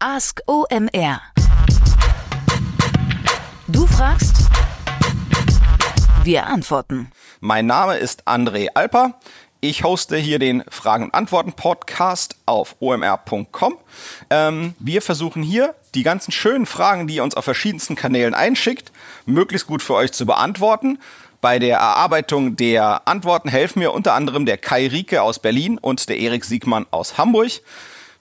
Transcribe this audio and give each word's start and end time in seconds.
Ask 0.00 0.42
OMR. 0.46 1.20
Du 3.66 3.84
fragst, 3.84 4.36
wir 6.22 6.46
antworten. 6.46 7.10
Mein 7.40 7.66
Name 7.66 7.96
ist 7.96 8.28
André 8.28 8.68
Alper. 8.74 9.18
Ich 9.60 9.82
hoste 9.82 10.16
hier 10.16 10.38
den 10.38 10.62
Fragen- 10.70 11.06
und 11.06 11.14
Antworten-Podcast 11.14 12.36
auf 12.46 12.76
omr.com. 12.78 13.76
Ähm, 14.30 14.74
wir 14.78 15.02
versuchen 15.02 15.42
hier, 15.42 15.74
die 15.96 16.04
ganzen 16.04 16.30
schönen 16.30 16.66
Fragen, 16.66 17.08
die 17.08 17.16
ihr 17.16 17.24
uns 17.24 17.34
auf 17.34 17.44
verschiedensten 17.44 17.96
Kanälen 17.96 18.34
einschickt, 18.34 18.92
möglichst 19.26 19.66
gut 19.66 19.82
für 19.82 19.94
euch 19.94 20.12
zu 20.12 20.26
beantworten. 20.26 21.00
Bei 21.40 21.58
der 21.58 21.78
Erarbeitung 21.78 22.54
der 22.54 23.08
Antworten 23.08 23.48
helfen 23.48 23.80
mir 23.80 23.92
unter 23.92 24.14
anderem 24.14 24.46
der 24.46 24.58
Kai 24.58 24.86
Rieke 24.86 25.22
aus 25.22 25.40
Berlin 25.40 25.76
und 25.76 26.08
der 26.08 26.18
Erik 26.18 26.44
Siegmann 26.44 26.86
aus 26.92 27.18
Hamburg. 27.18 27.50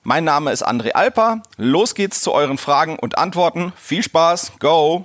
Mein 0.10 0.24
Name 0.24 0.54
ist 0.54 0.66
André 0.66 0.92
Alper. 0.92 1.44
Los 1.58 1.94
geht's 1.94 2.22
zu 2.22 2.32
euren 2.32 2.58
Fragen 2.58 2.98
und 2.98 3.18
Antworten. 3.18 3.74
Viel 3.76 4.02
Spaß, 4.02 4.54
go! 4.58 5.04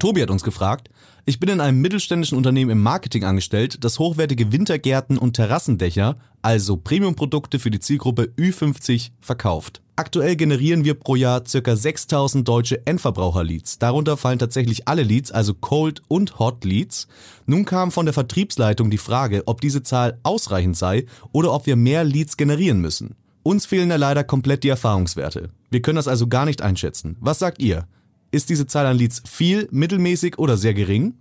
Tobi 0.00 0.20
hat 0.20 0.30
uns 0.30 0.42
gefragt, 0.42 0.90
ich 1.26 1.38
bin 1.38 1.48
in 1.48 1.60
einem 1.60 1.80
mittelständischen 1.80 2.36
Unternehmen 2.36 2.72
im 2.72 2.82
Marketing 2.82 3.22
angestellt, 3.22 3.84
das 3.84 4.00
hochwertige 4.00 4.50
Wintergärten 4.50 5.16
und 5.16 5.34
Terrassendächer, 5.34 6.16
also 6.42 6.76
Premiumprodukte 6.76 7.60
für 7.60 7.70
die 7.70 7.78
Zielgruppe 7.78 8.32
Ü50, 8.36 9.12
verkauft. 9.20 9.80
Aktuell 9.94 10.34
generieren 10.34 10.84
wir 10.84 10.94
pro 10.94 11.14
Jahr 11.14 11.42
ca. 11.42 11.76
6000 11.76 12.48
deutsche 12.48 12.84
Endverbraucher-Leads. 12.84 13.78
Darunter 13.78 14.16
fallen 14.16 14.40
tatsächlich 14.40 14.88
alle 14.88 15.04
Leads, 15.04 15.30
also 15.30 15.54
Cold 15.54 16.02
und 16.08 16.40
Hot 16.40 16.64
Leads. 16.64 17.06
Nun 17.46 17.64
kam 17.64 17.92
von 17.92 18.06
der 18.06 18.12
Vertriebsleitung 18.12 18.90
die 18.90 18.98
Frage, 18.98 19.44
ob 19.46 19.60
diese 19.60 19.84
Zahl 19.84 20.18
ausreichend 20.24 20.76
sei 20.76 21.06
oder 21.30 21.52
ob 21.52 21.66
wir 21.66 21.76
mehr 21.76 22.02
Leads 22.02 22.36
generieren 22.36 22.80
müssen. 22.80 23.14
Uns 23.46 23.64
fehlen 23.64 23.90
da 23.90 23.94
leider 23.94 24.24
komplett 24.24 24.64
die 24.64 24.68
Erfahrungswerte. 24.70 25.50
Wir 25.70 25.80
können 25.80 25.94
das 25.94 26.08
also 26.08 26.26
gar 26.26 26.46
nicht 26.46 26.62
einschätzen. 26.62 27.16
Was 27.20 27.38
sagt 27.38 27.60
ihr? 27.60 27.86
Ist 28.32 28.50
diese 28.50 28.66
Zahl 28.66 28.86
an 28.86 28.96
Leads 28.96 29.22
viel, 29.24 29.68
mittelmäßig 29.70 30.36
oder 30.40 30.56
sehr 30.56 30.74
gering? 30.74 31.14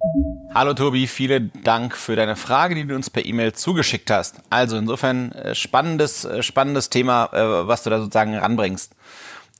Hallo 0.52 0.74
Tobi, 0.74 1.06
vielen 1.06 1.52
Dank 1.64 1.96
für 1.96 2.16
deine 2.16 2.36
Frage, 2.36 2.74
die 2.74 2.88
du 2.88 2.96
uns 2.96 3.12
per 3.12 3.24
E-Mail 3.24 3.54
zugeschickt 3.54 4.10
hast. 4.10 4.42
Also 4.50 4.76
insofern 4.76 5.34
äh, 5.34 5.54
spannendes, 5.54 6.26
äh, 6.26 6.42
spannendes 6.42 6.90
Thema, 6.90 7.30
äh, 7.32 7.68
was 7.68 7.84
du 7.84 7.92
da 7.92 8.00
sozusagen 8.00 8.36
ranbringst. 8.36 8.96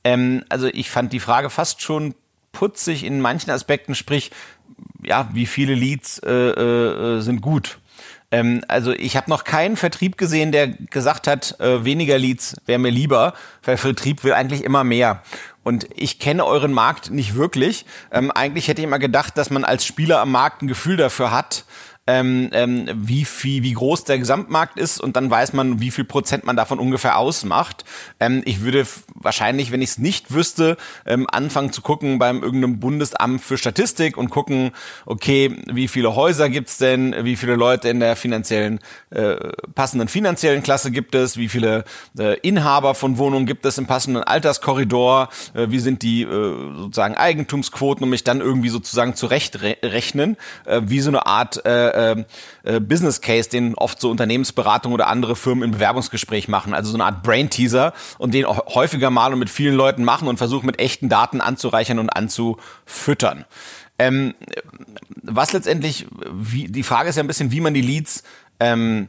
Ähm, 0.02 0.42
also 0.48 0.66
ich 0.66 0.90
fand 0.90 1.12
die 1.12 1.20
Frage 1.20 1.50
fast 1.50 1.82
schon 1.82 2.16
putzig 2.50 3.04
in 3.04 3.20
manchen 3.20 3.52
Aspekten, 3.52 3.94
sprich, 3.94 4.32
ja, 5.04 5.30
wie 5.32 5.46
viele 5.46 5.76
Leads 5.76 6.18
äh, 6.18 6.32
äh, 6.32 7.20
sind 7.20 7.42
gut? 7.42 7.78
Ähm, 8.30 8.62
also 8.68 8.92
ich 8.92 9.16
habe 9.16 9.30
noch 9.30 9.44
keinen 9.44 9.76
Vertrieb 9.76 10.18
gesehen, 10.18 10.52
der 10.52 10.68
gesagt 10.68 11.26
hat, 11.26 11.58
äh, 11.60 11.84
weniger 11.84 12.18
Leads 12.18 12.56
wäre 12.66 12.78
mir 12.78 12.90
lieber, 12.90 13.34
weil 13.62 13.76
Vertrieb 13.76 14.24
will 14.24 14.32
eigentlich 14.32 14.64
immer 14.64 14.84
mehr. 14.84 15.22
Und 15.62 15.88
ich 15.94 16.18
kenne 16.18 16.44
euren 16.44 16.72
Markt 16.72 17.10
nicht 17.10 17.34
wirklich. 17.34 17.86
Ähm, 18.12 18.30
eigentlich 18.30 18.68
hätte 18.68 18.80
ich 18.80 18.86
immer 18.86 18.98
gedacht, 18.98 19.36
dass 19.36 19.50
man 19.50 19.64
als 19.64 19.84
Spieler 19.84 20.20
am 20.20 20.30
Markt 20.30 20.62
ein 20.62 20.68
Gefühl 20.68 20.96
dafür 20.96 21.32
hat, 21.32 21.64
ähm, 22.06 22.50
ähm, 22.52 22.88
wie 22.94 23.24
viel, 23.24 23.62
wie 23.62 23.72
groß 23.72 24.04
der 24.04 24.18
Gesamtmarkt 24.18 24.78
ist 24.78 25.00
und 25.00 25.16
dann 25.16 25.30
weiß 25.30 25.52
man, 25.52 25.80
wie 25.80 25.90
viel 25.90 26.04
Prozent 26.04 26.44
man 26.44 26.56
davon 26.56 26.78
ungefähr 26.78 27.18
ausmacht. 27.18 27.84
Ähm, 28.20 28.42
ich 28.44 28.60
würde 28.60 28.86
wahrscheinlich, 29.14 29.72
wenn 29.72 29.82
ich 29.82 29.90
es 29.90 29.98
nicht 29.98 30.32
wüsste, 30.32 30.76
ähm, 31.04 31.26
anfangen 31.30 31.72
zu 31.72 31.82
gucken 31.82 32.18
beim 32.18 32.42
irgendeinem 32.42 32.78
Bundesamt 32.78 33.42
für 33.42 33.58
Statistik 33.58 34.16
und 34.16 34.30
gucken, 34.30 34.70
okay, 35.04 35.56
wie 35.66 35.88
viele 35.88 36.14
Häuser 36.14 36.48
gibt's 36.48 36.78
denn, 36.78 37.14
wie 37.24 37.36
viele 37.36 37.56
Leute 37.56 37.88
in 37.88 38.00
der 38.00 38.16
finanziellen, 38.16 38.80
äh, 39.10 39.36
passenden 39.74 40.08
finanziellen 40.08 40.62
Klasse 40.62 40.90
gibt 40.90 41.14
es, 41.14 41.36
wie 41.36 41.48
viele 41.48 41.84
äh, 42.18 42.38
Inhaber 42.40 42.94
von 42.94 43.18
Wohnungen 43.18 43.46
gibt 43.46 43.66
es 43.66 43.78
im 43.78 43.86
passenden 43.86 44.22
Alterskorridor, 44.22 45.28
äh, 45.54 45.66
wie 45.70 45.80
sind 45.80 46.02
die 46.02 46.22
äh, 46.22 46.26
sozusagen 46.28 47.16
Eigentumsquoten, 47.16 48.04
um 48.04 48.10
mich 48.10 48.24
dann 48.24 48.40
irgendwie 48.40 48.68
sozusagen 48.68 49.14
zurechtrechnen, 49.14 50.36
äh, 50.66 50.82
wie 50.84 51.00
so 51.00 51.10
eine 51.10 51.26
Art 51.26 51.64
äh, 51.64 51.95
äh, 51.96 52.24
äh, 52.64 52.80
Business 52.80 53.20
Case, 53.20 53.48
den 53.48 53.74
oft 53.74 54.00
so 54.00 54.10
Unternehmensberatung 54.10 54.92
oder 54.92 55.08
andere 55.08 55.36
Firmen 55.36 55.64
im 55.64 55.70
Bewerbungsgespräch 55.72 56.48
machen. 56.48 56.74
Also 56.74 56.90
so 56.90 56.96
eine 56.96 57.04
Art 57.04 57.22
Brain 57.22 57.50
Teaser 57.50 57.92
und 58.18 58.34
den 58.34 58.44
auch 58.44 58.74
häufiger 58.74 59.10
mal 59.10 59.32
und 59.32 59.38
mit 59.38 59.50
vielen 59.50 59.74
Leuten 59.74 60.04
machen 60.04 60.28
und 60.28 60.36
versuchen 60.36 60.66
mit 60.66 60.78
echten 60.78 61.08
Daten 61.08 61.40
anzureichern 61.40 61.98
und 61.98 62.10
anzufüttern. 62.10 63.44
Ähm, 63.98 64.34
was 65.22 65.52
letztendlich, 65.52 66.06
wie, 66.30 66.68
die 66.68 66.82
Frage 66.82 67.08
ist 67.08 67.16
ja 67.16 67.22
ein 67.22 67.26
bisschen, 67.26 67.50
wie 67.50 67.60
man 67.60 67.74
die 67.74 67.80
Leads 67.80 68.22
ähm, 68.60 69.08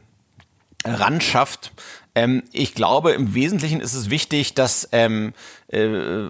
ranschafft. 0.84 1.72
Ähm, 2.14 2.42
ich 2.52 2.74
glaube, 2.74 3.12
im 3.12 3.34
Wesentlichen 3.34 3.80
ist 3.80 3.94
es 3.94 4.10
wichtig, 4.10 4.54
dass 4.54 4.88
ähm, 4.92 5.32
äh, 5.68 6.26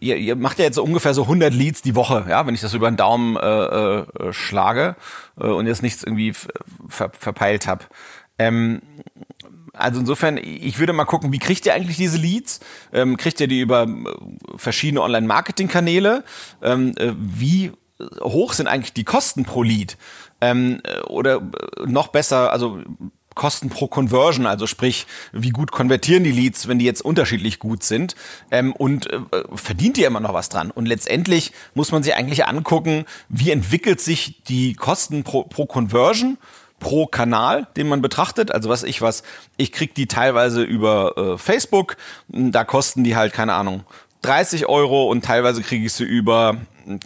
ihr, 0.00 0.16
ihr 0.16 0.36
macht 0.36 0.58
ja 0.58 0.64
jetzt 0.64 0.76
so 0.76 0.82
ungefähr 0.82 1.14
so 1.14 1.22
100 1.22 1.52
Leads 1.52 1.82
die 1.82 1.94
Woche, 1.94 2.26
ja, 2.28 2.46
wenn 2.46 2.54
ich 2.54 2.60
das 2.60 2.74
über 2.74 2.90
den 2.90 2.96
Daumen 2.96 3.36
äh, 3.36 4.00
äh, 4.00 4.32
schlage 4.32 4.96
äh, 5.38 5.46
und 5.46 5.66
jetzt 5.66 5.82
nichts 5.82 6.02
irgendwie 6.02 6.32
ver 6.32 7.10
verpeilt 7.12 7.66
habe. 7.66 7.84
Ähm, 8.38 8.82
also 9.72 10.00
insofern, 10.00 10.38
ich 10.38 10.78
würde 10.78 10.92
mal 10.92 11.04
gucken, 11.04 11.32
wie 11.32 11.38
kriegt 11.38 11.64
ihr 11.66 11.74
eigentlich 11.74 11.96
diese 11.96 12.18
Leads? 12.18 12.60
Ähm, 12.92 13.16
kriegt 13.16 13.40
ihr 13.40 13.48
die 13.48 13.60
über 13.60 13.84
äh, 13.84 13.96
verschiedene 14.56 15.02
Online-Marketing-Kanäle? 15.02 16.24
Ähm, 16.62 16.94
äh, 16.96 17.12
wie 17.16 17.72
hoch 18.20 18.52
sind 18.52 18.66
eigentlich 18.66 18.92
die 18.92 19.04
Kosten 19.04 19.44
pro 19.44 19.62
Lead? 19.62 19.96
Ähm, 20.40 20.80
äh, 20.84 21.00
oder 21.02 21.40
noch 21.86 22.08
besser, 22.08 22.52
also 22.52 22.80
Kosten 23.34 23.68
pro 23.68 23.86
Conversion, 23.86 24.46
also 24.46 24.66
sprich, 24.66 25.06
wie 25.32 25.50
gut 25.50 25.72
konvertieren 25.72 26.24
die 26.24 26.32
Leads, 26.32 26.68
wenn 26.68 26.78
die 26.78 26.84
jetzt 26.84 27.02
unterschiedlich 27.02 27.58
gut 27.58 27.82
sind 27.82 28.14
ähm, 28.50 28.72
und 28.72 29.12
äh, 29.12 29.20
verdient 29.54 29.98
ihr 29.98 30.06
immer 30.06 30.20
noch 30.20 30.34
was 30.34 30.48
dran. 30.48 30.70
Und 30.70 30.86
letztendlich 30.86 31.52
muss 31.74 31.92
man 31.92 32.02
sich 32.02 32.14
eigentlich 32.14 32.46
angucken, 32.46 33.04
wie 33.28 33.50
entwickelt 33.50 34.00
sich 34.00 34.42
die 34.44 34.74
Kosten 34.74 35.24
pro, 35.24 35.44
pro 35.44 35.66
Conversion 35.66 36.38
pro 36.82 37.06
Kanal, 37.06 37.68
den 37.76 37.88
man 37.88 38.02
betrachtet. 38.02 38.52
Also 38.52 38.68
was 38.68 38.82
ich 38.82 39.00
was, 39.00 39.22
ich 39.56 39.70
krieg 39.70 39.94
die 39.94 40.08
teilweise 40.08 40.62
über 40.62 41.16
äh, 41.16 41.38
Facebook, 41.38 41.96
da 42.28 42.64
kosten 42.64 43.04
die 43.04 43.14
halt, 43.14 43.32
keine 43.32 43.54
Ahnung, 43.54 43.84
30 44.22 44.66
Euro 44.66 45.08
und 45.08 45.24
teilweise 45.24 45.62
kriege 45.62 45.86
ich 45.86 45.92
sie 45.92 46.04
über, 46.04 46.56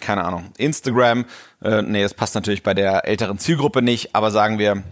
keine 0.01 0.25
Ahnung, 0.25 0.51
Instagram. 0.59 1.25
Äh, 1.63 1.83
nee, 1.83 2.03
das 2.03 2.15
passt 2.15 2.35
natürlich 2.35 2.63
bei 2.63 2.75
der 2.75 3.07
älteren 3.07 3.39
Zielgruppe 3.39 3.83
nicht, 3.83 4.15
aber 4.15 4.31
sagen 4.31 4.59
wir 4.59 4.83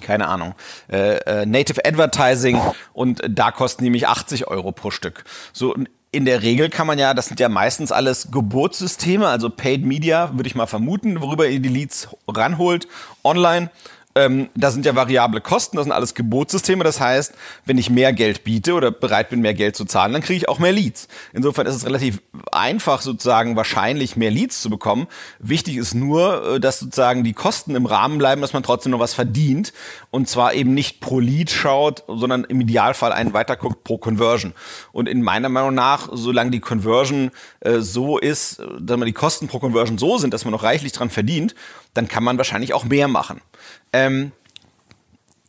keine 0.00 0.28
Ahnung, 0.28 0.54
äh, 0.90 1.16
äh, 1.18 1.46
Native 1.46 1.84
Advertising 1.84 2.60
und 2.92 3.22
da 3.28 3.50
kosten 3.50 3.84
die 3.84 3.90
mich 3.90 4.08
80 4.08 4.48
Euro 4.48 4.72
pro 4.72 4.90
Stück. 4.90 5.24
So 5.52 5.74
in 6.12 6.24
der 6.24 6.42
Regel 6.42 6.70
kann 6.70 6.86
man 6.86 6.98
ja, 6.98 7.14
das 7.14 7.26
sind 7.26 7.38
ja 7.38 7.48
meistens 7.48 7.92
alles 7.92 8.30
Geburtssysteme, 8.32 9.28
also 9.28 9.48
Paid 9.48 9.84
Media, 9.84 10.30
würde 10.34 10.48
ich 10.48 10.54
mal 10.54 10.66
vermuten, 10.66 11.20
worüber 11.20 11.46
ihr 11.46 11.60
die 11.60 11.68
Leads 11.68 12.08
ranholt, 12.26 12.88
online 13.22 13.70
ähm, 14.20 14.48
da 14.54 14.70
sind 14.70 14.84
ja 14.84 14.94
variable 14.94 15.40
Kosten, 15.40 15.76
das 15.76 15.84
sind 15.84 15.92
alles 15.92 16.14
Gebotssysteme. 16.14 16.84
Das 16.84 17.00
heißt, 17.00 17.34
wenn 17.64 17.78
ich 17.78 17.90
mehr 17.90 18.12
Geld 18.12 18.44
biete 18.44 18.74
oder 18.74 18.90
bereit 18.90 19.30
bin, 19.30 19.40
mehr 19.40 19.54
Geld 19.54 19.76
zu 19.76 19.84
zahlen, 19.84 20.12
dann 20.12 20.22
kriege 20.22 20.36
ich 20.36 20.48
auch 20.48 20.58
mehr 20.58 20.72
Leads. 20.72 21.08
Insofern 21.32 21.66
ist 21.66 21.74
es 21.74 21.86
relativ 21.86 22.20
einfach, 22.52 23.00
sozusagen 23.00 23.56
wahrscheinlich 23.56 24.16
mehr 24.16 24.30
Leads 24.30 24.60
zu 24.60 24.70
bekommen. 24.70 25.06
Wichtig 25.38 25.76
ist 25.76 25.94
nur, 25.94 26.56
äh, 26.56 26.60
dass 26.60 26.80
sozusagen 26.80 27.24
die 27.24 27.32
Kosten 27.32 27.74
im 27.74 27.86
Rahmen 27.86 28.18
bleiben, 28.18 28.42
dass 28.42 28.52
man 28.52 28.62
trotzdem 28.62 28.92
noch 28.92 29.00
was 29.00 29.14
verdient. 29.14 29.72
Und 30.10 30.28
zwar 30.28 30.54
eben 30.54 30.74
nicht 30.74 31.00
pro 31.00 31.20
Lead 31.20 31.50
schaut, 31.50 32.04
sondern 32.06 32.44
im 32.44 32.60
Idealfall 32.60 33.12
einen 33.12 33.32
weiterguckt 33.32 33.84
pro 33.84 33.98
Conversion. 33.98 34.52
Und 34.92 35.08
in 35.08 35.22
meiner 35.22 35.48
Meinung 35.48 35.74
nach, 35.74 36.08
solange 36.12 36.50
die 36.50 36.60
Conversion 36.60 37.30
äh, 37.60 37.80
so 37.80 38.18
ist, 38.18 38.58
äh, 38.58 38.66
dass 38.80 38.98
man 38.98 39.06
die 39.06 39.12
Kosten 39.12 39.48
pro 39.48 39.58
Conversion 39.58 39.98
so 39.98 40.18
sind, 40.18 40.34
dass 40.34 40.44
man 40.44 40.52
noch 40.52 40.62
reichlich 40.62 40.92
dran 40.92 41.10
verdient, 41.10 41.54
dann 41.94 42.08
kann 42.08 42.24
man 42.24 42.38
wahrscheinlich 42.38 42.74
auch 42.74 42.84
mehr 42.84 43.08
machen. 43.08 43.40
Ähm, 43.92 44.32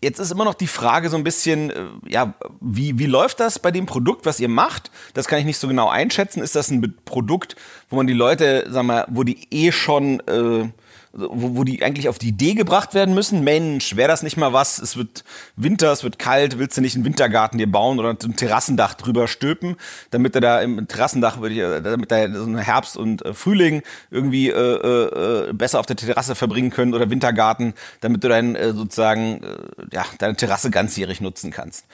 Jetzt 0.03 0.18
ist 0.18 0.31
immer 0.31 0.46
noch 0.46 0.56
die 0.56 0.66
Frage 0.66 1.09
so 1.09 1.18
ein 1.18 1.24
bisschen, 1.24 1.69
äh, 1.69 1.85
ja, 2.07 2.34
wie, 2.59 2.97
wie 2.97 3.06
läuft 3.06 3.40
das 3.40 3.59
bei 3.59 3.69
dem 3.69 3.85
Produkt, 3.85 4.25
was 4.25 4.40
ihr 4.40 4.50
macht? 4.50 4.90
Das 5.13 5.28
kann 5.28 5.38
ich 5.38 5.46
nicht 5.46 5.59
so 5.59 5.68
genau 5.68 5.90
einschätzen. 5.90 6.41
Ist 6.41 6.56
das 6.56 6.72
ein 6.72 6.96
Produkt, 7.05 7.55
wo 7.88 7.97
man 7.97 8.08
die 8.08 8.14
Leute, 8.14 8.66
sag 8.72 8.84
mal, 8.84 9.05
wo 9.09 9.23
die 9.23 9.47
eh 9.52 9.72
schon 9.72 10.20
äh, 10.22 10.67
wo, 11.13 11.58
wo 11.58 11.63
die 11.63 11.84
eigentlich 11.84 12.08
auf 12.08 12.19
die 12.19 12.29
Idee 12.29 12.53
gebracht 12.53 12.93
werden 12.93 13.13
müssen, 13.13 13.43
Mensch, 13.43 13.96
wäre 13.96 14.08
das 14.08 14.23
nicht 14.23 14.37
mal 14.37 14.53
was, 14.53 14.79
es 14.79 14.96
wird 14.96 15.23
Winter, 15.55 15.91
es 15.91 16.03
wird 16.03 16.19
kalt, 16.19 16.58
willst 16.58 16.78
du 16.78 16.81
nicht 16.81 16.96
einen 16.96 17.05
Wintergarten 17.05 17.58
dir 17.58 17.69
bauen 17.69 17.99
oder 17.99 18.09
ein 18.09 18.35
Terrassendach 18.35 18.93
drüber 18.93 19.28
stülpen, 19.28 19.75
damit 20.11 20.35
er 20.35 20.41
da 20.41 20.61
im 20.61 20.87
Terrassendach, 20.87 21.37
damit 21.41 22.11
da 22.11 22.34
so 22.34 22.46
ein 22.46 22.58
Herbst 22.58 22.97
und 22.97 23.25
äh, 23.25 23.34
Frühling 23.34 23.81
irgendwie 24.09 24.49
äh, 24.49 25.49
äh, 25.49 25.53
besser 25.53 25.79
auf 25.79 25.85
der 25.85 25.97
Terrasse 25.97 26.35
verbringen 26.35 26.69
können 26.69 26.93
oder 26.93 27.09
Wintergarten, 27.09 27.73
damit 27.99 28.23
du 28.23 28.29
dein 28.29 28.55
äh, 28.55 28.73
sozusagen, 28.73 29.43
äh, 29.43 29.58
ja, 29.93 30.05
deine 30.17 30.35
Terrasse 30.35 30.72
ganzjährig 30.72 31.19
nutzen 31.19 31.52
kannst. 31.52 31.85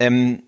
Ähm, 0.00 0.42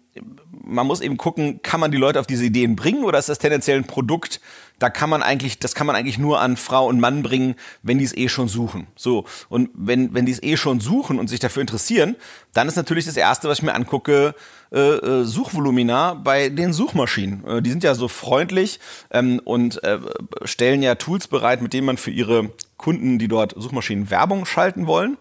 man 0.67 0.87
muss 0.87 1.01
eben 1.01 1.17
gucken, 1.17 1.61
kann 1.63 1.81
man 1.81 1.91
die 1.91 1.97
Leute 1.97 2.19
auf 2.19 2.27
diese 2.27 2.45
Ideen 2.45 2.77
bringen 2.77 3.05
oder 3.05 3.19
ist 3.19 3.29
das 3.29 3.39
tendenziell 3.39 3.79
ein 3.79 3.87
Produkt, 3.87 4.41
da 4.79 4.91
kann 4.91 5.09
man 5.09 5.23
eigentlich, 5.23 5.59
das 5.59 5.75
kann 5.75 5.87
man 5.87 5.97
eigentlich 5.97 6.19
nur 6.19 6.41
an 6.41 6.57
Frau 6.57 6.87
und 6.87 7.01
Mann 7.01 7.23
bringen, 7.23 7.55
wenn 7.83 7.99
die 7.99 8.05
es 8.05 8.15
eh 8.15 8.29
schon 8.29 8.49
suchen. 8.49 8.87
So. 8.95 9.25
Und 9.49 9.71
wenn, 9.75 10.13
wenn 10.13 10.27
die 10.27 10.33
es 10.33 10.43
eh 10.43 10.57
schon 10.57 10.81
suchen 10.81 11.19
und 11.19 11.29
sich 11.29 11.41
dafür 11.41 11.63
interessieren, 11.63 12.17
dann 12.53 12.69
ist 12.69 12.77
natürlich 12.77 13.07
das 13.07 13.17
erste, 13.17 13.49
was 13.49 13.59
ich 13.59 13.65
mir 13.65 13.75
angucke, 13.75 14.35
äh, 14.73 14.79
äh, 14.79 15.25
Suchvolumina 15.25 16.15
bei 16.15 16.51
den 16.51 16.73
Suchmaschinen. 16.73 17.47
Äh, 17.47 17.63
die 17.63 17.71
sind 17.71 17.85
ja 17.85 17.95
so 17.95 18.09
freundlich 18.09 18.81
ähm, 19.11 19.41
und 19.45 19.83
äh, 19.83 19.99
stellen 20.45 20.83
ja 20.83 20.97
Tools 20.97 21.29
bereit, 21.29 21.63
mit 21.63 21.73
denen 21.73 21.87
man 21.87 21.97
für 21.97 22.11
ihre 22.11 22.51
Kunden, 22.77 23.19
die 23.19 23.29
dort 23.29 23.55
Suchmaschinen 23.57 24.11
Werbung 24.11 24.45
schalten 24.45 24.87
wollen, 24.87 25.17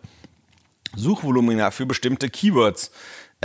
Suchvolumina 0.96 1.72
für 1.72 1.86
bestimmte 1.86 2.30
Keywords 2.30 2.92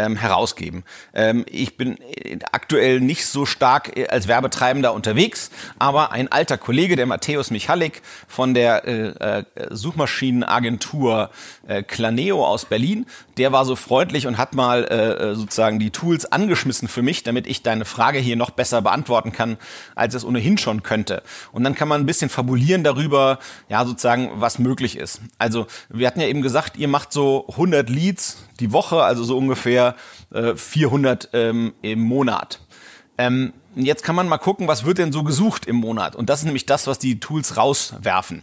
ähm, 0.01 0.17
herausgeben. 0.17 0.85
Ähm, 1.15 1.45
ich 1.49 1.77
bin 1.77 1.99
äh, 2.01 2.39
aktuell 2.53 3.01
nicht 3.01 3.27
so 3.27 3.45
stark 3.47 3.97
äh, 3.97 4.09
als 4.09 4.29
Werbetreibender 4.29 4.95
unterwegs, 4.95 5.51
aber 5.79 6.13
ein 6.13 6.33
alter 6.33 6.59
Kollege, 6.59 6.97
der 6.97 7.07
Matthäus 7.07 7.51
Michalik 7.51 8.03
von 8.27 8.55
der 8.55 8.87
äh, 8.87 9.41
äh, 9.41 9.45
Suchmaschinenagentur 9.71 11.31
äh, 11.67 11.83
Claneo 11.83 12.45
aus 12.47 12.65
Berlin, 12.65 13.07
der 13.37 13.53
war 13.53 13.65
so 13.65 13.77
freundlich 13.77 14.27
und 14.27 14.39
hat 14.39 14.55
mal 14.55 14.85
äh, 14.85 15.35
sozusagen 15.35 15.79
die 15.79 15.91
Tools 15.91 16.31
angeschmissen 16.31 16.89
für 16.89 17.03
mich, 17.03 17.23
damit 17.23 17.47
ich 17.47 17.63
deine 17.63 17.85
Frage 17.85 18.19
hier 18.19 18.37
noch 18.37 18.51
besser 18.51 18.83
beantworten 18.83 19.33
kann, 19.33 19.59
als 19.95 20.15
es 20.15 20.25
ohnehin 20.25 20.59
schon 20.59 20.83
könnte. 20.83 21.23
Und 21.53 21.65
dann 21.65 21.75
kann 21.75 21.89
man 21.89 22.01
ein 22.01 22.07
bisschen 22.07 22.31
fabulieren 22.31 22.85
darüber, 22.85 23.39
ja, 23.69 23.85
sozusagen, 23.85 24.31
was 24.35 24.59
möglich 24.59 24.97
ist. 24.97 25.21
Also, 25.39 25.67
wir 25.89 26.07
hatten 26.07 26.21
ja 26.21 26.27
eben 26.27 26.43
gesagt, 26.43 26.77
ihr 26.77 26.89
macht 26.89 27.13
so 27.13 27.47
100 27.49 27.89
Leads 27.89 28.39
die 28.61 28.73
Woche, 28.73 29.03
also 29.03 29.25
so 29.25 29.37
ungefähr 29.37 29.90
äh, 30.33 30.55
400 30.55 31.31
ähm, 31.33 31.73
im 31.83 32.01
Monat. 32.01 32.61
Ähm, 33.19 33.53
jetzt 33.75 34.03
kann 34.03 34.17
man 34.17 34.29
mal 34.29 34.39
gucken, 34.39 34.69
was 34.69 34.85
wird 34.85 34.99
denn 34.99 35.13
so 35.13 35.23
gesucht 35.23 35.67
im 35.67 35.77
Monat? 35.77 36.17
Und 36.17 36.31
das 36.31 36.41
ist 36.41 36.47
nämlich 36.47 36.67
das, 36.67 36.87
was 36.87 36.99
die 36.99 37.21
Tools 37.21 37.57
rauswerfen. 37.57 38.43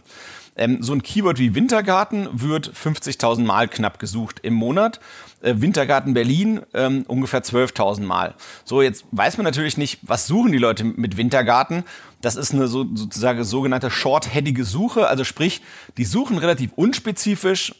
Ähm, 0.58 0.82
so 0.82 0.92
ein 0.92 1.02
Keyword 1.02 1.38
wie 1.38 1.54
Wintergarten 1.54 2.28
wird 2.32 2.70
50.000 2.70 3.44
Mal 3.44 3.68
knapp 3.68 3.98
gesucht 3.98 4.40
im 4.42 4.54
Monat. 4.54 5.00
Äh, 5.40 5.54
Wintergarten 5.58 6.14
Berlin 6.14 6.62
ähm, 6.74 7.04
ungefähr 7.06 7.42
12.000 7.42 8.02
Mal. 8.02 8.34
So, 8.64 8.82
jetzt 8.82 9.04
weiß 9.12 9.36
man 9.36 9.44
natürlich 9.44 9.78
nicht, 9.78 10.00
was 10.02 10.26
suchen 10.26 10.50
die 10.50 10.58
Leute 10.58 10.82
mit 10.82 11.16
Wintergarten. 11.16 11.84
Das 12.20 12.34
ist 12.34 12.52
eine 12.52 12.66
so, 12.66 12.84
sozusagen 12.92 13.44
sogenannte 13.44 13.90
short-headige 13.90 14.64
Suche. 14.64 15.06
Also 15.06 15.22
sprich, 15.22 15.62
die 15.96 16.04
suchen 16.04 16.38
relativ 16.38 16.72
unspezifisch, 16.74 17.74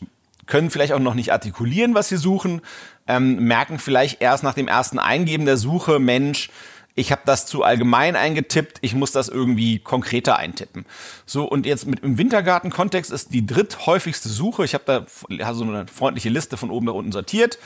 können 0.46 0.70
vielleicht 0.70 0.92
auch 0.92 1.00
noch 1.00 1.14
nicht 1.14 1.32
artikulieren, 1.32 1.94
was 1.94 2.08
sie 2.08 2.16
suchen, 2.16 2.62
ähm, 3.08 3.44
merken 3.44 3.78
vielleicht 3.78 4.20
erst 4.20 4.44
nach 4.44 4.54
dem 4.54 4.68
ersten 4.68 4.98
Eingeben 4.98 5.46
der 5.46 5.56
Suche, 5.56 5.98
Mensch, 5.98 6.50
ich 6.98 7.12
habe 7.12 7.22
das 7.24 7.46
zu 7.46 7.62
allgemein 7.62 8.16
eingetippt, 8.16 8.78
ich 8.80 8.94
muss 8.94 9.12
das 9.12 9.28
irgendwie 9.28 9.78
konkreter 9.78 10.36
eintippen. 10.36 10.84
So, 11.26 11.44
und 11.44 11.64
jetzt 11.64 11.86
mit 11.86 12.00
im 12.00 12.18
Wintergarten-Kontext 12.18 13.12
ist 13.12 13.32
die 13.32 13.46
dritthäufigste 13.46 14.28
Suche, 14.28 14.64
ich 14.64 14.74
habe 14.74 14.84
da 14.84 15.54
so 15.54 15.64
eine 15.64 15.86
freundliche 15.86 16.28
Liste 16.28 16.56
von 16.56 16.70
oben 16.70 16.86
nach 16.86 16.94
unten 16.94 17.12
sortiert. 17.12 17.58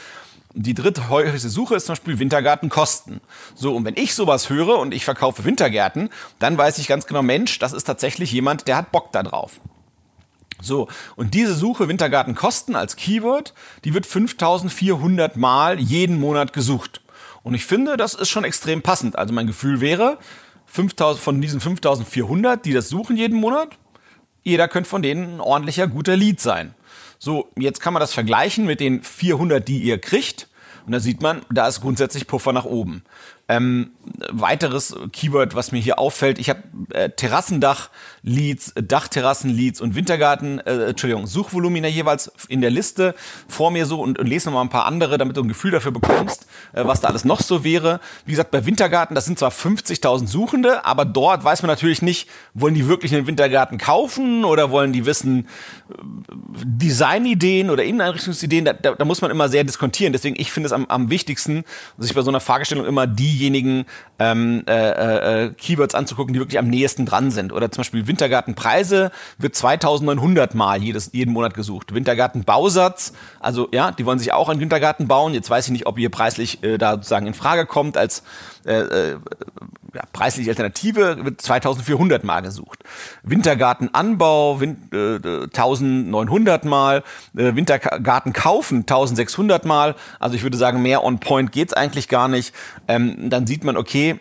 Die 0.55 0.75
dritthäufigste 0.75 1.49
Suche 1.49 1.77
ist 1.77 1.87
zum 1.87 1.95
Beispiel 1.95 2.19
Wintergartenkosten. 2.19 3.23
So, 3.55 3.75
und 3.75 3.87
wenn 3.87 3.97
ich 3.97 4.15
sowas 4.15 4.51
höre 4.51 4.79
und 4.79 4.93
ich 4.93 5.07
verkaufe 5.07 5.47
Wintergärten, 5.47 6.11
dann 6.39 6.59
weiß 6.59 6.77
ich 6.77 6.87
ganz 6.87 7.07
genau, 7.07 7.23
Mensch, 7.23 7.59
das 7.59 7.73
ist 7.73 7.85
tatsächlich 7.85 8.33
jemand, 8.33 8.69
der 8.69 8.77
hat 8.77 8.93
Bock 8.93 9.13
da 9.13 9.23
drauf. 9.23 9.61
So, 10.63 10.89
und 11.17 11.35
diese 11.35 11.55
Suche 11.55 11.89
Wintergarten 11.89 12.35
Kosten 12.35 12.77
als 12.77 12.97
Keyword, 12.97 13.53
die 13.85 13.95
wird 13.95 14.07
5400 14.07 15.37
Mal 15.37 15.79
jeden 15.81 16.19
Monat 16.19 16.53
gesucht. 16.53 17.01
Und 17.43 17.55
ich 17.55 17.67
finde, 17.67 17.97
das 17.97 18.15
ist 18.15 18.31
schon 18.31 18.45
extrem 18.45 18.83
passend. 18.83 19.17
Also 19.17 19.35
mein 19.35 19.47
Gefühl 19.47 19.81
wäre, 19.81 20.19
5000, 20.67 21.23
von 21.23 21.41
diesen 21.41 21.61
5400, 21.61 22.65
die 22.65 22.73
das 22.73 22.89
suchen 22.89 23.17
jeden 23.17 23.39
Monat, 23.39 23.77
jeder 24.43 24.69
könnte 24.69 24.89
von 24.89 25.03
denen 25.03 25.35
ein 25.37 25.41
ordentlicher, 25.41 25.87
guter 25.87 26.17
Lead 26.17 26.41
sein. 26.41 26.75
So, 27.19 27.49
jetzt 27.57 27.81
kann 27.81 27.93
man 27.93 28.01
das 28.01 28.13
vergleichen 28.13 28.65
mit 28.65 28.81
den 28.81 29.03
400, 29.03 29.67
die 29.67 29.79
ihr 29.79 29.99
kriegt. 29.99 30.49
Und 30.87 30.93
da 30.93 30.99
sieht 30.99 31.23
man, 31.23 31.43
da 31.51 31.69
ist 31.69 31.81
grundsätzlich 31.81 32.27
Puffer 32.27 32.53
nach 32.53 32.65
oben. 32.65 33.05
Ähm, 33.49 33.91
weiteres 34.31 34.95
Keyword, 35.13 35.55
was 35.55 35.73
mir 35.73 35.81
hier 35.81 35.99
auffällt, 35.99 36.39
ich 36.39 36.49
habe 36.49 36.63
äh, 36.91 37.11
Terrassendach-Leads, 37.11 38.75
Dachterrassen-Leads 38.77 39.81
und 39.81 39.95
Wintergarten, 39.95 40.61
äh, 40.61 40.91
Entschuldigung, 40.91 41.27
Suchvolumina 41.27 41.89
jeweils 41.89 42.33
in 42.49 42.61
der 42.61 42.71
Liste 42.71 43.15
vor 43.49 43.71
mir 43.71 43.85
so 43.87 44.01
und, 44.01 44.19
und 44.19 44.27
lese 44.27 44.49
noch 44.49 44.55
mal 44.55 44.63
ein 44.63 44.69
paar 44.69 44.87
andere, 44.87 45.19
damit 45.19 45.37
du 45.37 45.43
ein 45.43 45.49
Gefühl 45.49 45.73
dafür 45.73 45.91
bekommst, 45.91 46.47
äh, 46.73 46.85
was 46.85 47.01
da 47.01 47.09
alles 47.09 47.25
noch 47.25 47.41
so 47.41 47.65
wäre. 47.65 48.01
Wie 48.27 48.31
gesagt, 48.31 48.53
bei 48.53 48.65
Wintergarten, 48.65 49.15
das 49.15 49.25
sind 49.25 49.39
zwar 49.39 49.51
50.000 49.51 50.29
Suchende, 50.29 50.85
aber 50.85 51.05
dort 51.05 51.43
weiß 51.43 51.63
man 51.63 51.69
natürlich 51.69 52.01
nicht, 52.01 52.29
wollen 52.55 52.75
die 52.75 52.87
wirklich 52.89 53.15
einen 53.15 53.27
Wintergarten 53.27 53.77
kaufen 53.79 54.45
oder 54.45 54.71
wollen 54.71 54.93
die 54.93 55.05
wissen 55.05 55.49
äh, 55.91 55.95
Designideen 56.65 57.71
oder 57.71 57.83
Inneneinrichtungsideen, 57.85 58.65
da, 58.65 58.73
da, 58.73 58.95
da 58.95 59.05
muss 59.05 59.21
man 59.21 59.31
immer 59.31 59.49
sehr 59.49 59.65
diskontieren. 59.65 60.13
Deswegen, 60.13 60.39
ich 60.39 60.53
finde 60.53 60.69
es 60.69 60.73
am, 60.73 60.87
am 60.87 61.11
wichtigsten, 61.11 61.65
sich 61.99 62.15
bei 62.15 62.23
so 62.23 62.31
einer 62.31 62.41
Fragestellung 62.41 62.87
immer 62.87 63.07
die 63.07 63.32
diejenigen 63.33 63.87
ähm, 64.19 64.63
äh, 64.67 65.45
äh, 65.45 65.51
Keywords 65.51 65.95
anzugucken, 65.95 66.35
die 66.35 66.41
wirklich 66.41 66.59
am 66.59 66.69
nächsten 66.69 67.07
dran 67.07 67.31
sind. 67.31 67.53
Oder 67.53 67.71
zum 67.71 67.81
Beispiel 67.81 68.07
Wintergartenpreise 68.07 69.11
wird 69.39 69.55
2900 69.55 70.55
Mal 70.55 70.83
jedes, 70.83 71.11
jeden 71.13 71.33
Monat 71.33 71.55
gesucht. 71.55 71.95
Wintergartenbausatz, 71.95 73.13
also 73.41 73.69
ja, 73.73 73.91
die 73.91 74.05
wollen 74.07 74.19
sich 74.19 74.33
auch 74.33 74.49
einen 74.49 74.61
Wintergarten 74.61 75.09
bauen. 75.09 75.35
Jetzt 75.35 75.51
weiß 75.51 75.67
ich 75.67 75.73
nicht, 75.73 75.87
ob 75.87 75.99
ihr 75.99 76.11
preislich 76.11 76.63
äh, 76.63 76.79
da 76.79 76.93
sozusagen 76.93 77.27
in 77.27 77.35
Frage 77.35 77.67
kommt 77.67 77.97
als 77.97 78.23
äh, 78.67 78.75
äh, 78.75 79.19
ja, 79.95 80.03
preisliche 80.13 80.51
Alternative 80.51 81.25
wird 81.25 81.41
2400 81.41 82.25
Mal 82.25 82.41
gesucht. 82.41 82.81
Wintergartenanbau 83.23 84.61
Win 84.61 84.89
äh, 84.93 85.17
1900 85.17 86.65
Mal, 86.65 87.03
äh, 87.37 87.55
Wintergarten 87.55 88.33
kaufen 88.33 88.79
1600 88.81 89.65
Mal. 89.65 89.95
Also 90.19 90.37
ich 90.37 90.43
würde 90.43 90.57
sagen, 90.57 90.83
mehr 90.83 91.05
on 91.05 91.21
point 91.21 91.53
geht's 91.53 91.73
eigentlich 91.73 92.09
gar 92.09 92.29
nicht. 92.29 92.55
Ähm, 92.89 93.31
dann 93.31 93.47
sieht 93.47 93.65
man, 93.65 93.77
okay, 93.77 94.21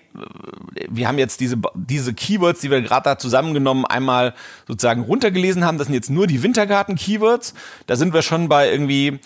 wir 0.90 1.08
haben 1.08 1.18
jetzt 1.18 1.40
diese, 1.40 1.58
diese 1.74 2.14
Keywords, 2.14 2.62
die 2.62 2.72
wir 2.72 2.82
gerade 2.82 3.04
da 3.04 3.18
zusammengenommen, 3.18 3.86
einmal 3.86 4.34
sozusagen 4.68 5.04
runtergelesen 5.04 5.66
haben. 5.66 5.78
Das 5.78 5.88
sind 5.88 5.94
jetzt 5.94 6.10
nur 6.10 6.28
die 6.28 6.44
Wintergarten-Keywords. 6.44 7.54
Da 7.88 7.96
sind 7.96 8.14
wir 8.14 8.22
schon 8.22 8.50
bei 8.50 8.72
irgendwie, 8.72 9.20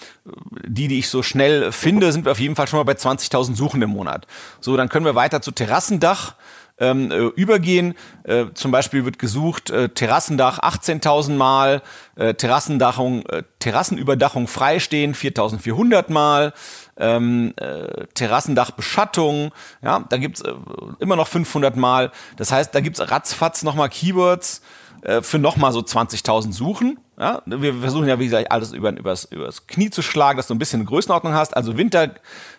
die, 0.66 0.88
die 0.88 1.00
ich 1.00 1.10
so 1.10 1.24
schnell 1.24 1.72
finde, 1.72 2.12
sind 2.12 2.26
wir 2.26 2.32
auf 2.32 2.40
jeden 2.40 2.56
Fall 2.56 2.68
schon 2.68 2.78
mal 2.78 2.84
bei 2.84 2.94
20.000 2.94 3.56
Suchen 3.56 3.82
im 3.82 3.90
Monat. 3.90 4.28
So, 4.60 4.78
dann 4.78 4.90
können 4.90 5.06
wir 5.06 5.16
weiter 5.16 5.42
zu 5.42 5.52
Terrassendach 5.52 6.36
ähm, 6.80 7.12
äh, 7.12 7.18
übergehen. 7.18 7.96
Äh, 8.24 8.46
zum 8.54 8.72
Beispiel 8.72 9.06
wird 9.06 9.20
gesucht 9.20 9.70
äh, 9.70 9.90
Terrassendach 9.90 10.60
18.000 10.60 11.36
Mal, 11.36 11.82
äh, 12.16 12.34
Terrassendachung, 12.34 13.26
äh, 13.28 13.44
Terrassenüberdachung 13.60 14.48
freistehen 14.48 15.16
4.400 15.16 16.12
Mal, 16.12 16.54
ähm, 16.98 17.54
äh, 17.58 18.08
Terrassendachbeschattung, 18.14 19.52
ja, 19.82 20.06
da 20.10 20.18
gibt's 20.18 20.42
äh, 20.42 20.54
immer 21.00 21.16
noch 21.16 21.28
500 21.28 21.76
Mal. 21.76 22.12
Das 22.38 22.52
heißt, 22.52 22.74
da 22.74 22.82
gibt's 22.82 23.00
ratzfatz 23.00 23.64
nochmal 23.64 23.90
Keywords 23.90 24.62
äh, 25.02 25.22
für 25.22 25.40
nochmal 25.40 25.72
so 25.72 25.80
20.000 25.80 26.52
Suchen. 26.52 27.00
Ja, 27.18 27.42
wir 27.46 27.76
versuchen 27.76 28.08
ja, 28.08 28.20
wie 28.20 28.26
gesagt, 28.26 28.52
alles 28.52 28.74
über, 28.74 28.92
übers, 28.92 29.24
übers 29.26 29.68
Knie 29.68 29.90
zu 29.90 30.02
schlagen, 30.02 30.36
dass 30.36 30.48
du 30.48 30.54
ein 30.54 30.60
bisschen 30.60 30.86
Größenordnung 30.86 31.34
hast. 31.34 31.56
Also 31.56 31.78
Winter, 31.78 32.12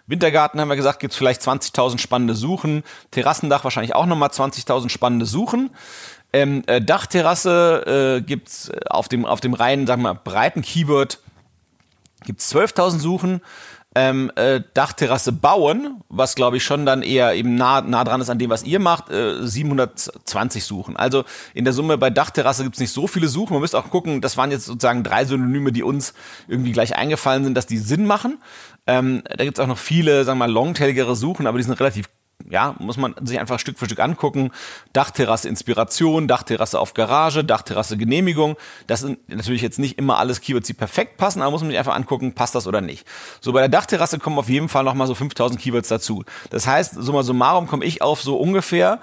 Wintergarten 0.07 0.59
haben 0.61 0.69
wir 0.69 0.77
gesagt, 0.77 1.01
gibt's 1.01 1.17
vielleicht 1.17 1.43
20.000 1.43 1.99
spannende 1.99 2.35
Suchen. 2.35 2.83
Terrassendach 3.11 3.65
wahrscheinlich 3.65 3.95
auch 3.95 4.07
nochmal 4.07 4.31
20.000 4.31 4.89
spannende 4.89 5.27
Suchen. 5.27 5.71
Ähm, 6.33 6.63
äh, 6.67 6.81
Dachterrasse 6.81 8.19
äh, 8.19 8.23
gibt's 8.23 8.71
auf 8.89 9.09
dem, 9.09 9.27
auf 9.27 9.41
dem 9.41 9.53
reinen, 9.53 9.87
sagen 9.87 10.03
wir 10.03 10.15
mal, 10.15 10.21
breiten 10.23 10.63
Keyword 10.63 11.19
gibt's 12.25 12.53
12.000 12.55 12.99
Suchen 12.99 13.41
ähm, 13.97 14.31
äh, 14.37 14.61
Dachterrasse 14.75 15.33
bauen, 15.33 16.03
was 16.11 16.35
glaube 16.35 16.59
ich 16.59 16.65
schon 16.65 16.85
dann 16.85 17.01
eher 17.01 17.33
eben 17.33 17.55
nah, 17.55 17.81
nah 17.81 18.05
dran 18.05 18.21
ist 18.21 18.29
an 18.29 18.39
dem, 18.39 18.51
was 18.51 18.63
ihr 18.63 18.79
macht, 18.79 19.09
äh, 19.09 19.47
720 19.47 20.65
suchen. 20.65 20.99
Also 20.99 21.25
in 21.55 21.65
der 21.65 21.73
Summe 21.73 21.97
bei 21.97 22.11
Dachterrasse 22.11 22.63
gibt's 22.63 22.79
nicht 22.79 22.93
so 22.93 23.07
viele 23.07 23.29
Suchen. 23.29 23.55
Man 23.55 23.63
müsste 23.63 23.79
auch 23.79 23.89
gucken, 23.89 24.21
das 24.21 24.37
waren 24.37 24.51
jetzt 24.51 24.67
sozusagen 24.67 25.03
drei 25.03 25.25
Synonyme, 25.25 25.73
die 25.73 25.83
uns 25.83 26.13
irgendwie 26.47 26.73
gleich 26.73 26.95
eingefallen 26.95 27.45
sind, 27.45 27.55
dass 27.55 27.65
die 27.65 27.79
Sinn 27.79 28.05
machen. 28.05 28.39
Ähm, 28.87 29.23
da 29.35 29.45
gibt's 29.45 29.61
auch 29.61 29.67
noch 29.67 29.79
viele, 29.79 30.25
sagen 30.25 30.39
wir 30.39 30.47
mal, 30.47 30.53
longtailigere 30.53 31.17
Suchen, 31.17 31.47
aber 31.47 31.57
die 31.57 31.65
sind 31.65 31.81
relativ 31.81 32.11
ja, 32.49 32.77
muss 32.79 32.97
man 32.97 33.15
sich 33.23 33.41
einfach 33.41 33.59
Stück 33.59 33.79
für 33.79 33.87
Stück 33.87 34.01
angucken. 34.01 34.51
Dachterrasse 34.93 35.49
Inspiration, 35.49 36.29
Dachterrasse 36.29 36.79
auf 36.79 36.95
Garage, 36.95 37.45
Dachterrasse 37.45 37.97
Genehmigung. 37.97 38.57
Das 38.87 39.01
sind 39.01 39.29
natürlich 39.29 39.63
jetzt 39.63 39.79
nicht 39.79 39.99
immer 39.99 40.19
alles 40.19 40.41
Keywords, 40.41 40.67
die 40.67 40.75
perfekt 40.75 41.17
passen, 41.17 41.43
aber 41.43 41.51
muss 41.51 41.63
man 41.63 41.71
sich 41.71 41.79
einfach 41.79 41.95
angucken, 41.95 42.35
passt 42.35 42.55
das 42.55 42.67
oder 42.67 42.81
nicht. 42.81 43.07
So, 43.41 43.53
bei 43.53 43.61
der 43.61 43.69
Dachterrasse 43.69 44.19
kommen 44.19 44.39
auf 44.39 44.49
jeden 44.49 44.69
Fall 44.69 44.85
nochmal 44.85 45.07
so 45.07 45.15
5000 45.15 45.61
Keywords 45.61 45.89
dazu. 45.89 46.25
Das 46.51 46.67
heißt, 46.67 46.95
summa 46.95 47.23
summarum 47.23 47.67
komme 47.67 47.85
ich 47.85 48.03
auf 48.03 48.23
so 48.23 48.37
ungefähr 48.37 49.01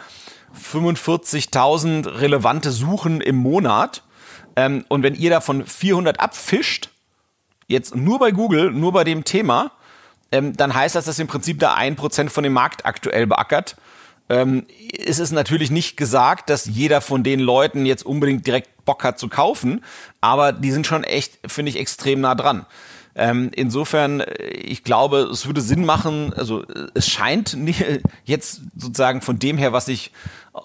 45.000 0.58 2.20
relevante 2.20 2.72
Suchen 2.72 3.22
im 3.22 3.36
Monat. 3.36 4.04
Ähm, 4.56 4.86
und 4.88 5.04
wenn 5.04 5.16
ihr 5.16 5.32
davon 5.32 5.66
400 5.66 6.20
abfischt, 6.20 6.90
jetzt 7.68 7.96
nur 7.96 8.20
bei 8.20 8.32
Google, 8.32 8.72
nur 8.72 8.94
bei 8.94 9.04
dem 9.04 9.24
Thema, 9.24 9.72
ähm, 10.34 10.58
dann 10.58 10.74
heißt 10.74 10.96
das, 10.96 11.06
dass 11.06 11.20
im 11.20 11.28
Prinzip 11.28 11.60
da 11.60 11.76
ein 11.76 11.96
Prozent 11.96 12.32
von 12.32 12.44
dem 12.44 12.54
Markt 12.54 12.86
aktuell 12.88 13.28
beackert. 13.28 13.76
Ähm, 14.30 14.66
es 14.98 15.20
ist 15.20 15.32
natürlich 15.32 15.70
nicht 15.70 15.96
gesagt, 15.96 16.50
dass 16.50 16.66
jeder 16.66 17.02
von 17.02 17.24
den 17.24 17.40
Leuten 17.40 17.86
jetzt 17.86 18.04
unbedingt 18.04 18.48
direkt 18.48 18.73
Bock 18.86 19.04
hat 19.04 19.20
zu 19.20 19.30
kaufen, 19.30 19.84
aber 20.22 20.52
die 20.52 20.72
sind 20.72 20.88
schon 20.88 21.04
echt, 21.04 21.40
finde 21.46 21.70
ich, 21.70 21.80
extrem 21.80 22.22
nah 22.22 22.36
dran. 22.36 22.66
Ähm, 23.16 23.52
insofern, 23.54 24.22
äh, 24.22 24.48
ich 24.48 24.84
glaube, 24.84 25.30
es 25.32 25.46
würde 25.46 25.62
Sinn 25.62 25.86
machen, 25.86 26.34
also 26.36 26.64
äh, 26.64 26.88
es 26.96 27.08
scheint 27.08 27.56
jetzt 28.26 28.62
sozusagen 28.76 29.22
von 29.22 29.38
dem 29.38 29.58
her, 29.58 29.72
was 29.72 29.88
ich 29.88 30.12
äh, 30.56 30.60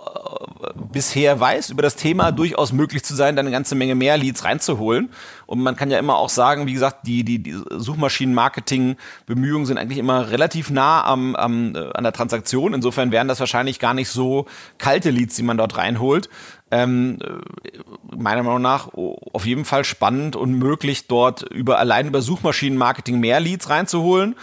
bisher 0.91 1.39
weiß 1.39 1.69
über 1.69 1.83
das 1.83 1.97
Thema, 1.97 2.33
durchaus 2.33 2.73
möglich 2.73 3.05
zu 3.05 3.15
sein, 3.15 3.37
da 3.37 3.41
eine 3.41 3.51
ganze 3.51 3.75
Menge 3.75 3.95
mehr 3.95 4.17
Leads 4.17 4.45
reinzuholen. 4.45 5.11
Und 5.45 5.61
man 5.63 5.77
kann 5.77 5.91
ja 5.91 5.99
immer 5.99 6.17
auch 6.17 6.31
sagen, 6.31 6.67
wie 6.67 6.73
gesagt, 6.73 7.07
die, 7.07 7.23
die, 7.23 7.43
die 7.43 7.59
Suchmaschinen-Marketing-Bemühungen 7.71 9.67
sind 9.67 9.77
eigentlich 9.77 9.99
immer 9.99 10.31
relativ 10.31 10.71
nah 10.71 11.05
am, 11.05 11.37
am, 11.37 11.75
an 11.95 12.05
der 12.05 12.13
Transaktion. 12.13 12.75
Insofern 12.75 13.13
wären 13.13 13.29
das 13.29 13.41
wahrscheinlich 13.41 13.79
gar 13.79 13.95
nicht 13.95 14.09
so 14.09 14.47
kalte 14.79 15.11
Leads, 15.11 15.37
die 15.37 15.43
man 15.43 15.59
dort 15.59 15.77
reinholt. 15.77 16.29
Ähm, 16.71 17.19
äh, 17.23 17.79
meiner 18.17 18.43
Meinung 18.43 18.63
nach 18.63 18.89
auf 18.95 19.47
jeden 19.47 19.65
Fall 19.65 19.85
spannend 19.85 20.37
und 20.37 20.53
möglich, 20.53 21.07
dort 21.07 21.43
über 21.43 21.79
allein 21.79 22.09
über 22.09 22.21
Suchmaschinenmarketing 22.21 23.19
mehr 23.19 23.41
Leads 23.41 23.71
reinzuholen. 23.71 24.35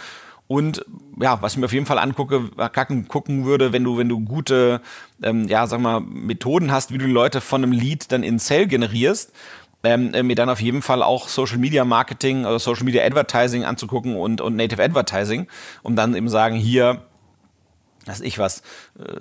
Und 0.48 0.84
ja, 1.20 1.42
was 1.42 1.52
ich 1.52 1.58
mir 1.58 1.66
auf 1.66 1.72
jeden 1.72 1.86
Fall 1.86 1.98
angucke, 1.98 2.50
gucken 3.08 3.44
würde, 3.44 3.72
wenn 3.72 3.82
du, 3.82 3.98
wenn 3.98 4.08
du 4.08 4.20
gute, 4.20 4.80
ähm, 5.22 5.48
ja, 5.48 5.66
sag 5.66 5.80
mal, 5.80 6.00
Methoden 6.00 6.70
hast, 6.70 6.92
wie 6.92 6.98
du 6.98 7.06
die 7.06 7.12
Leute 7.12 7.40
von 7.40 7.62
einem 7.62 7.72
Lead 7.72 8.12
dann 8.12 8.22
in 8.22 8.38
Sale 8.38 8.68
generierst, 8.68 9.32
ähm, 9.82 10.14
äh, 10.14 10.22
mir 10.22 10.36
dann 10.36 10.48
auf 10.48 10.60
jeden 10.60 10.82
Fall 10.82 11.02
auch 11.02 11.28
Social 11.28 11.58
Media 11.58 11.84
Marketing 11.84 12.44
oder 12.44 12.58
Social 12.58 12.84
Media 12.84 13.04
Advertising 13.04 13.64
anzugucken 13.64 14.16
und, 14.16 14.40
und 14.40 14.56
Native 14.56 14.82
Advertising, 14.82 15.48
um 15.82 15.96
dann 15.96 16.14
eben 16.14 16.28
sagen, 16.28 16.56
hier, 16.56 17.02
was 18.06 18.20
ich 18.20 18.38
was, 18.38 18.62
äh, 18.98 19.14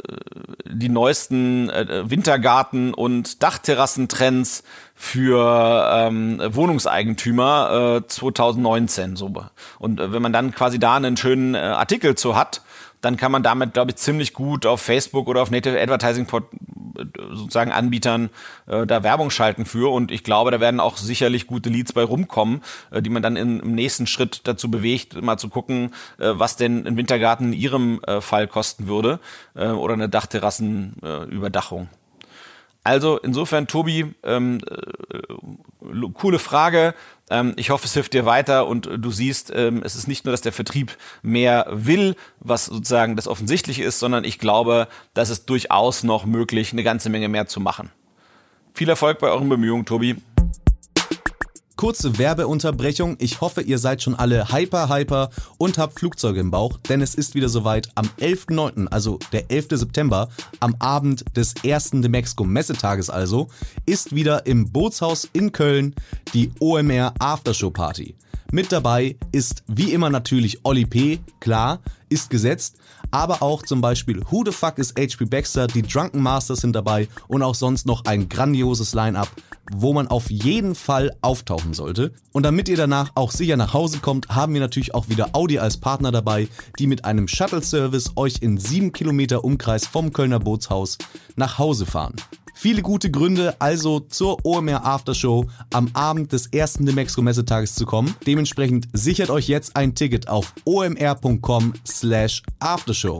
die 0.66 0.90
neuesten 0.90 1.70
äh, 1.70 2.04
Wintergarten- 2.10 2.94
und 2.94 3.44
Dachterrassentrends 3.44 4.64
für 4.94 5.90
ähm, 5.92 6.42
Wohnungseigentümer 6.50 8.02
äh, 8.04 8.08
2019. 8.08 9.16
So. 9.16 9.34
Und 9.80 10.00
äh, 10.00 10.14
wenn 10.14 10.22
man 10.22 10.34
dann 10.34 10.54
quasi 10.54 10.80
da 10.80 10.96
einen 10.96 11.18
schönen 11.18 11.56
Artikel 11.56 12.16
zu 12.16 12.36
hat, 12.36 12.62
dann 13.02 13.18
kann 13.18 13.32
man 13.32 13.44
damit, 13.44 13.74
glaube 13.74 13.92
ich, 13.92 13.98
ziemlich 13.98 14.34
gut 14.34 14.66
auf 14.66 14.82
Facebook 14.82 15.28
oder 15.28 15.42
auf 15.42 15.52
Native 15.52 15.80
Advertising 15.80 16.28
sozusagen 17.32 17.72
Anbietern 17.72 18.30
äh, 18.68 18.86
da 18.86 19.04
Werbung 19.04 19.30
schalten 19.30 19.66
für. 19.66 19.92
Und 19.92 20.12
ich 20.12 20.24
glaube, 20.24 20.52
da 20.52 20.60
werden 20.60 20.80
auch 20.80 20.98
sicherlich 20.98 21.48
gute 21.48 21.70
Leads 21.70 21.94
bei 21.94 22.04
rumkommen, 22.04 22.62
äh, 22.92 23.02
die 23.02 23.10
man 23.10 23.22
dann 23.22 23.36
in, 23.36 23.60
im 23.60 23.76
nächsten 23.76 24.08
Schritt 24.08 24.42
dazu 24.46 24.70
bewegt, 24.70 25.22
mal 25.22 25.38
zu 25.38 25.50
gucken, 25.50 25.94
äh, 26.20 26.32
was 26.34 26.56
denn 26.56 26.86
ein 26.88 26.98
Wintergarten 26.98 27.54
in 27.54 27.60
ihrem 27.60 28.02
äh, 28.08 28.22
Fall 28.22 28.48
kosten 28.48 28.88
würde 28.88 29.20
äh, 29.56 29.68
oder 29.68 29.94
eine 29.94 30.10
Dachterrassenüberdachung. 30.10 31.90
Also 32.86 33.18
insofern, 33.18 33.66
Tobi, 33.66 34.14
ähm, 34.24 34.60
äh, 34.70 36.08
coole 36.14 36.38
Frage. 36.38 36.94
Ähm, 37.32 37.54
ich 37.56 37.72
hoffe, 37.72 37.88
es 37.88 37.94
hilft 37.96 38.14
dir 38.14 38.28
weiter 38.28 38.68
und 38.68 38.88
du 39.00 39.10
siehst, 39.10 39.52
ähm, 39.56 39.82
es 39.84 39.96
ist 39.96 40.08
nicht 40.08 40.24
nur, 40.24 40.32
dass 40.32 40.42
der 40.42 40.54
Vertrieb 40.54 40.96
mehr 41.24 41.66
will, 41.72 42.16
was 42.40 42.66
sozusagen 42.68 43.16
das 43.16 43.28
Offensichtliche 43.28 43.84
ist, 43.84 43.98
sondern 43.98 44.24
ich 44.24 44.38
glaube, 44.38 44.88
dass 45.16 45.32
es 45.32 45.48
durchaus 45.48 46.04
noch 46.04 46.26
möglich, 46.26 46.74
eine 46.74 46.84
ganze 46.84 47.10
Menge 47.10 47.28
mehr 47.28 47.48
zu 47.48 47.60
machen. 47.60 47.90
Viel 48.76 48.88
Erfolg 48.88 49.18
bei 49.18 49.30
euren 49.30 49.50
Bemühungen, 49.50 49.86
Tobi. 49.88 50.18
Kurze 51.76 52.18
Werbeunterbrechung. 52.18 53.18
Ich 53.20 53.42
hoffe, 53.42 53.62
ihr 53.62 53.80
seid 53.80 54.02
schon 54.02 54.16
alle 54.16 54.50
hyper, 54.54 54.88
hyper 54.88 55.30
und 55.58 55.78
habt 55.78 56.00
Flugzeuge 56.00 56.40
im 56.40 56.50
Bauch, 56.50 56.78
denn 56.88 57.02
es 57.02 57.16
ist 57.16 57.36
wieder 57.36 57.50
soweit. 57.50 57.90
Am 57.96 58.06
11.9., 58.20 58.88
also 58.88 59.20
der 59.34 59.52
11. 59.52 59.68
September, 59.72 60.30
am 60.62 60.76
Abend 60.80 61.26
des 61.36 61.54
ersten 61.64 62.02
Demexco 62.02 62.46
Messetages 62.46 63.10
also, 63.10 63.50
ist 63.86 64.16
wieder 64.16 64.46
im 64.46 64.72
Bootshaus 64.72 65.28
in 65.34 65.52
Köln 65.52 65.94
die 66.34 66.50
OMR 66.62 67.14
Aftershow 67.20 67.72
Party. 67.72 68.16
Mit 68.52 68.72
dabei 68.72 69.18
ist 69.34 69.64
wie 69.68 69.92
immer 69.92 70.10
natürlich 70.10 70.64
Olli 70.64 70.86
P., 70.86 71.20
klar, 71.42 71.82
ist 72.08 72.30
gesetzt, 72.30 72.78
aber 73.12 73.42
auch 73.42 73.64
zum 73.64 73.82
Beispiel 73.82 74.22
Who 74.30 74.44
the 74.46 74.52
Fuck 74.52 74.78
is 74.78 74.94
HP 74.98 75.26
Baxter, 75.26 75.68
die 75.68 75.82
Drunken 75.82 76.22
Masters 76.22 76.62
sind 76.62 76.74
dabei 76.74 77.10
und 77.28 77.42
auch 77.42 77.56
sonst 77.56 77.86
noch 77.86 78.06
ein 78.06 78.30
grandioses 78.30 78.94
Line-Up, 78.94 79.30
wo 79.72 79.94
man 79.94 80.08
auf 80.08 80.30
jeden 80.30 80.76
Fall 80.76 81.16
auftauchen 81.22 81.74
sollte. 81.74 82.14
Und 82.34 82.44
damit 82.44 82.70
ihr 82.70 82.78
danach 82.78 83.12
auch 83.16 83.32
sicher 83.32 83.58
nach 83.58 83.74
Hause 83.74 84.00
kommt, 84.00 84.30
haben 84.30 84.54
wir 84.54 84.62
natürlich 84.62 84.94
auch 84.94 85.10
wieder 85.10 85.30
Audi 85.34 85.60
als 85.60 85.78
Partner 85.78 86.12
dabei, 86.12 86.48
die 86.80 86.88
mit 86.88 87.06
einem 87.06 87.28
Shuttle-Service 87.28 88.14
euch 88.16 88.42
in 88.42 88.58
7 88.58 88.92
Kilometer 88.92 89.44
Umkreis 89.44 89.88
vom 89.88 90.14
Kölner 90.14 90.40
Bootshaus 90.40 90.98
nach 91.36 91.58
Hause 91.58 91.86
fahren. 91.86 92.16
Viele 92.58 92.82
gute 92.82 93.12
Gründe 93.12 93.60
also 93.60 94.00
zur 94.00 94.46
OMR 94.46 94.86
Aftershow 94.86 95.46
am 95.74 95.90
Abend 95.94 96.32
des 96.32 96.48
ersten 96.48 96.86
Demexco 96.86 97.22
Messetages 97.22 97.76
zu 97.76 97.86
kommen. 97.86 98.16
Dementsprechend 98.26 98.88
sichert 98.94 99.30
euch 99.30 99.50
jetzt 99.50 99.76
ein 99.76 99.94
Ticket 99.94 100.30
auf 100.30 100.54
omr.com 100.64 101.74
slash 101.86 102.44
aftershow. 102.60 103.20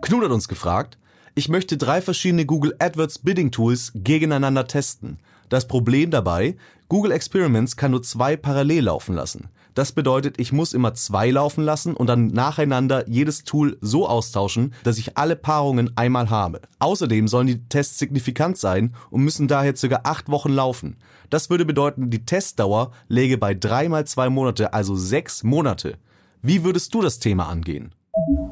Knut 0.00 0.24
hat 0.24 0.30
uns 0.30 0.48
gefragt, 0.48 0.96
ich 1.38 1.48
möchte 1.48 1.76
drei 1.76 2.02
verschiedene 2.02 2.46
Google 2.46 2.74
AdWords 2.80 3.20
Bidding 3.20 3.52
Tools 3.52 3.92
gegeneinander 3.94 4.66
testen. 4.66 5.20
Das 5.48 5.68
Problem 5.68 6.10
dabei, 6.10 6.56
Google 6.88 7.12
Experiments 7.12 7.76
kann 7.76 7.92
nur 7.92 8.02
zwei 8.02 8.36
parallel 8.36 8.86
laufen 8.86 9.14
lassen. 9.14 9.48
Das 9.74 9.92
bedeutet, 9.92 10.40
ich 10.40 10.50
muss 10.50 10.72
immer 10.72 10.94
zwei 10.94 11.30
laufen 11.30 11.62
lassen 11.62 11.94
und 11.94 12.08
dann 12.08 12.26
nacheinander 12.26 13.08
jedes 13.08 13.44
Tool 13.44 13.78
so 13.80 14.08
austauschen, 14.08 14.74
dass 14.82 14.98
ich 14.98 15.16
alle 15.16 15.36
Paarungen 15.36 15.96
einmal 15.96 16.28
habe. 16.28 16.60
Außerdem 16.80 17.28
sollen 17.28 17.46
die 17.46 17.68
Tests 17.68 18.00
signifikant 18.00 18.58
sein 18.58 18.92
und 19.10 19.22
müssen 19.22 19.46
daher 19.46 19.74
ca. 19.74 20.00
acht 20.02 20.28
Wochen 20.30 20.50
laufen. 20.50 20.96
Das 21.30 21.50
würde 21.50 21.64
bedeuten, 21.64 22.10
die 22.10 22.24
Testdauer 22.26 22.90
läge 23.06 23.38
bei 23.38 23.54
drei 23.54 23.88
mal 23.88 24.08
zwei 24.08 24.28
Monate, 24.28 24.74
also 24.74 24.96
sechs 24.96 25.44
Monate. 25.44 25.98
Wie 26.42 26.64
würdest 26.64 26.92
du 26.94 27.00
das 27.00 27.20
Thema 27.20 27.48
angehen? 27.48 27.94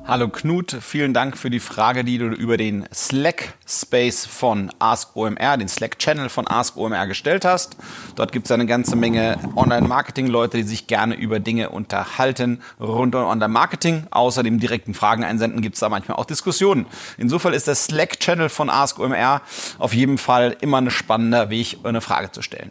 Hallo 0.05 0.29
Knut, 0.29 0.77
vielen 0.81 1.13
Dank 1.15 1.37
für 1.37 1.51
die 1.51 1.61
Frage, 1.61 2.05
die 2.05 2.19
du 2.19 2.27
über 2.27 2.57
den 2.57 2.87
Slack 2.95 3.55
Space 3.67 4.25
von 4.25 4.71
Ask 4.79 5.17
OMR, 5.17 5.57
den 5.57 5.69
Slack 5.69 5.99
Channel 5.99 6.29
von 6.29 6.47
Ask 6.47 6.77
OMR 6.77 7.07
gestellt 7.07 7.45
hast. 7.45 7.77
Dort 8.15 8.31
gibt 8.31 8.47
es 8.47 8.53
eine 8.53 8.67
ganze 8.67 8.95
Menge 8.95 9.39
Online-Marketing-Leute, 9.57 10.59
die 10.59 10.63
sich 10.63 10.87
gerne 10.87 11.17
über 11.17 11.41
Dinge 11.41 11.71
unterhalten 11.71 12.61
rund 12.81 13.15
um 13.15 13.25
Online-Marketing. 13.25 14.07
Außer 14.11 14.43
dem 14.43 14.61
direkten 14.61 14.95
Fragen 14.95 15.25
einsenden 15.25 15.61
gibt 15.61 15.75
es 15.75 15.81
da 15.81 15.89
manchmal 15.89 16.19
auch 16.19 16.27
Diskussionen. 16.27 16.87
Insofern 17.19 17.53
ist 17.53 17.67
der 17.67 17.75
Slack 17.75 18.21
Channel 18.21 18.49
von 18.49 18.71
Ask 18.71 19.01
OMR 19.01 19.43
auf 19.79 19.93
jeden 19.93 20.19
Fall 20.19 20.57
immer 20.61 20.81
ein 20.81 20.91
spannender 20.91 21.51
Weg, 21.51 21.79
eine 21.83 22.01
Frage 22.01 22.31
zu 22.31 22.43
stellen. 22.43 22.71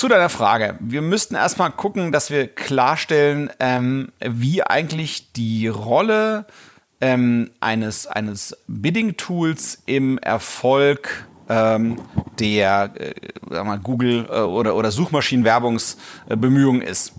Zu 0.00 0.08
deiner 0.08 0.30
Frage. 0.30 0.78
Wir 0.80 1.02
müssten 1.02 1.34
erstmal 1.34 1.70
gucken, 1.70 2.10
dass 2.10 2.30
wir 2.30 2.48
klarstellen, 2.48 3.50
ähm, 3.60 4.12
wie 4.18 4.62
eigentlich 4.62 5.34
die 5.34 5.68
Rolle 5.68 6.46
ähm, 7.02 7.50
eines, 7.60 8.06
eines 8.06 8.56
Bidding-Tools 8.66 9.82
im 9.84 10.16
Erfolg 10.16 11.26
ähm, 11.50 12.00
der 12.38 12.94
äh, 12.96 13.62
mal, 13.62 13.78
Google 13.78 14.26
äh, 14.30 14.40
oder, 14.40 14.74
oder 14.74 14.90
Suchmaschinenwerbungsbemühungen 14.90 16.80
ist. 16.80 17.12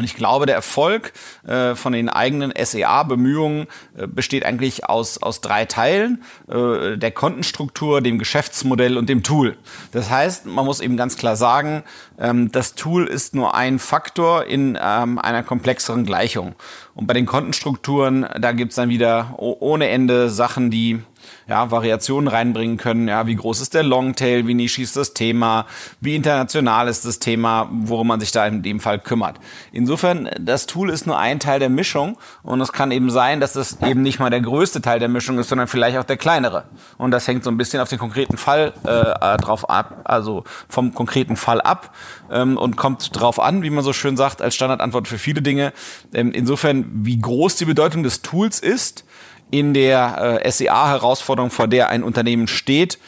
Und 0.00 0.04
ich 0.04 0.16
glaube, 0.16 0.46
der 0.46 0.54
Erfolg 0.54 1.12
äh, 1.46 1.74
von 1.74 1.92
den 1.92 2.08
eigenen 2.08 2.54
SEA-Bemühungen 2.56 3.66
äh, 3.98 4.06
besteht 4.06 4.46
eigentlich 4.46 4.86
aus, 4.86 5.18
aus 5.18 5.42
drei 5.42 5.66
Teilen, 5.66 6.22
äh, 6.48 6.96
der 6.96 7.10
Kontenstruktur, 7.10 8.00
dem 8.00 8.18
Geschäftsmodell 8.18 8.96
und 8.96 9.10
dem 9.10 9.22
Tool. 9.22 9.58
Das 9.92 10.08
heißt, 10.08 10.46
man 10.46 10.64
muss 10.64 10.80
eben 10.80 10.96
ganz 10.96 11.18
klar 11.18 11.36
sagen, 11.36 11.82
ähm, 12.18 12.50
das 12.50 12.76
Tool 12.76 13.06
ist 13.06 13.34
nur 13.34 13.54
ein 13.54 13.78
Faktor 13.78 14.46
in 14.46 14.78
ähm, 14.80 15.18
einer 15.18 15.42
komplexeren 15.42 16.06
Gleichung. 16.06 16.54
Und 16.94 17.06
bei 17.06 17.12
den 17.12 17.26
Kontenstrukturen, 17.26 18.26
da 18.40 18.52
gibt's 18.52 18.76
dann 18.76 18.88
wieder 18.88 19.34
ohne 19.36 19.90
Ende 19.90 20.30
Sachen, 20.30 20.70
die 20.70 21.02
ja, 21.48 21.70
Variationen 21.70 22.28
reinbringen 22.28 22.76
können. 22.76 23.08
Ja, 23.08 23.26
wie 23.26 23.34
groß 23.34 23.60
ist 23.60 23.74
der 23.74 23.82
Longtail, 23.82 24.46
wie 24.46 24.54
nischig 24.54 24.84
ist 24.84 24.96
das 24.96 25.14
Thema, 25.14 25.66
wie 26.00 26.14
international 26.14 26.88
ist 26.88 27.04
das 27.04 27.18
Thema, 27.18 27.68
worum 27.72 28.08
man 28.08 28.20
sich 28.20 28.32
da 28.32 28.46
in 28.46 28.62
dem 28.62 28.80
Fall 28.80 28.98
kümmert. 28.98 29.38
Insofern, 29.72 30.30
das 30.38 30.66
Tool 30.66 30.90
ist 30.90 31.06
nur 31.06 31.18
ein 31.18 31.40
Teil 31.40 31.58
der 31.58 31.68
Mischung 31.68 32.16
und 32.42 32.60
es 32.60 32.72
kann 32.72 32.90
eben 32.90 33.10
sein, 33.10 33.40
dass 33.40 33.54
das 33.54 33.78
eben 33.82 34.02
nicht 34.02 34.20
mal 34.20 34.30
der 34.30 34.40
größte 34.40 34.80
Teil 34.80 34.98
der 34.98 35.08
Mischung 35.08 35.38
ist, 35.38 35.48
sondern 35.48 35.68
vielleicht 35.68 35.98
auch 35.98 36.04
der 36.04 36.16
kleinere. 36.16 36.64
Und 36.98 37.10
das 37.10 37.26
hängt 37.26 37.44
so 37.44 37.50
ein 37.50 37.56
bisschen 37.56 37.80
auf 37.80 37.88
den 37.88 37.98
konkreten 37.98 38.36
Fall 38.36 38.72
äh, 38.84 39.36
drauf 39.38 39.68
ab, 39.68 40.02
also 40.04 40.44
vom 40.68 40.94
konkreten 40.94 41.36
Fall 41.36 41.60
ab 41.60 41.94
ähm, 42.30 42.56
und 42.56 42.76
kommt 42.76 43.18
drauf 43.18 43.40
an, 43.40 43.62
wie 43.62 43.70
man 43.70 43.84
so 43.84 43.92
schön 43.92 44.16
sagt, 44.16 44.42
als 44.42 44.54
Standardantwort 44.54 45.08
für 45.08 45.18
viele 45.18 45.42
Dinge. 45.42 45.72
Ähm, 46.12 46.32
insofern, 46.32 46.86
wie 46.92 47.18
groß 47.18 47.56
die 47.56 47.64
Bedeutung 47.64 48.02
des 48.02 48.22
Tools 48.22 48.60
ist, 48.60 49.04
in 49.50 49.74
der 49.74 50.40
äh, 50.44 50.50
SEA-Herausforderung, 50.50 51.50
vor 51.50 51.68
der 51.68 51.88
ein 51.88 52.02
Unternehmen 52.02 52.48
steht, 52.48 52.98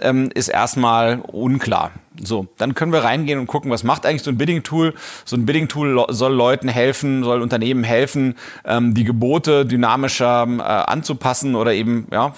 ähm, 0.00 0.30
ist 0.34 0.48
erstmal 0.48 1.20
unklar. 1.20 1.92
So, 2.22 2.48
dann 2.58 2.74
können 2.74 2.92
wir 2.92 3.04
reingehen 3.04 3.38
und 3.38 3.46
gucken, 3.46 3.70
was 3.70 3.84
macht 3.84 4.04
eigentlich 4.04 4.22
so 4.22 4.30
ein 4.30 4.36
Bidding-Tool. 4.36 4.94
So 5.24 5.36
ein 5.36 5.46
Bidding-Tool 5.46 6.06
soll 6.08 6.32
Leuten 6.34 6.68
helfen, 6.68 7.22
soll 7.22 7.40
Unternehmen 7.40 7.84
helfen, 7.84 8.34
ähm, 8.64 8.94
die 8.94 9.04
Gebote 9.04 9.64
dynamischer 9.64 10.46
äh, 10.58 10.62
anzupassen 10.62 11.54
oder 11.54 11.72
eben 11.72 12.08
ja, 12.12 12.34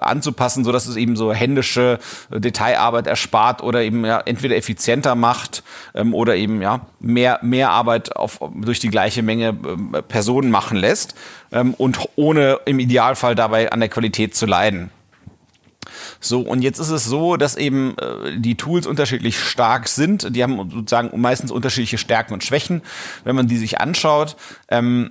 anzupassen, 0.00 0.64
so 0.64 0.72
dass 0.72 0.86
es 0.86 0.96
eben 0.96 1.16
so 1.16 1.32
händische 1.32 1.98
äh, 2.30 2.40
Detailarbeit 2.40 3.06
erspart 3.06 3.62
oder 3.62 3.82
eben 3.82 4.04
ja, 4.04 4.20
entweder 4.20 4.56
effizienter 4.56 5.14
macht 5.14 5.62
ähm, 5.94 6.14
oder 6.14 6.36
eben 6.36 6.62
ja 6.62 6.86
mehr 7.00 7.38
mehr 7.42 7.70
Arbeit 7.70 8.16
auf, 8.16 8.40
durch 8.54 8.80
die 8.80 8.88
gleiche 8.88 9.22
Menge 9.22 9.48
äh, 9.48 10.02
Personen 10.02 10.50
machen 10.50 10.76
lässt 10.76 11.14
ähm, 11.52 11.74
und 11.74 11.98
ohne 12.16 12.60
im 12.64 12.78
Idealfall 12.78 13.34
dabei 13.34 13.72
an 13.72 13.80
der 13.80 13.88
Qualität 13.88 14.34
zu 14.34 14.46
leiden. 14.46 14.90
So, 16.20 16.40
und 16.40 16.62
jetzt 16.62 16.78
ist 16.78 16.90
es 16.90 17.04
so, 17.04 17.36
dass 17.36 17.56
eben 17.56 17.96
äh, 17.98 18.38
die 18.38 18.56
Tools 18.56 18.86
unterschiedlich 18.86 19.38
stark 19.38 19.88
sind. 19.88 20.34
Die 20.34 20.42
haben 20.42 20.70
sozusagen 20.70 21.18
meistens 21.20 21.50
unterschiedliche 21.50 21.98
Stärken 21.98 22.34
und 22.34 22.44
Schwächen, 22.44 22.82
wenn 23.24 23.36
man 23.36 23.48
die 23.48 23.56
sich 23.56 23.80
anschaut. 23.80 24.36
Ähm, 24.68 25.10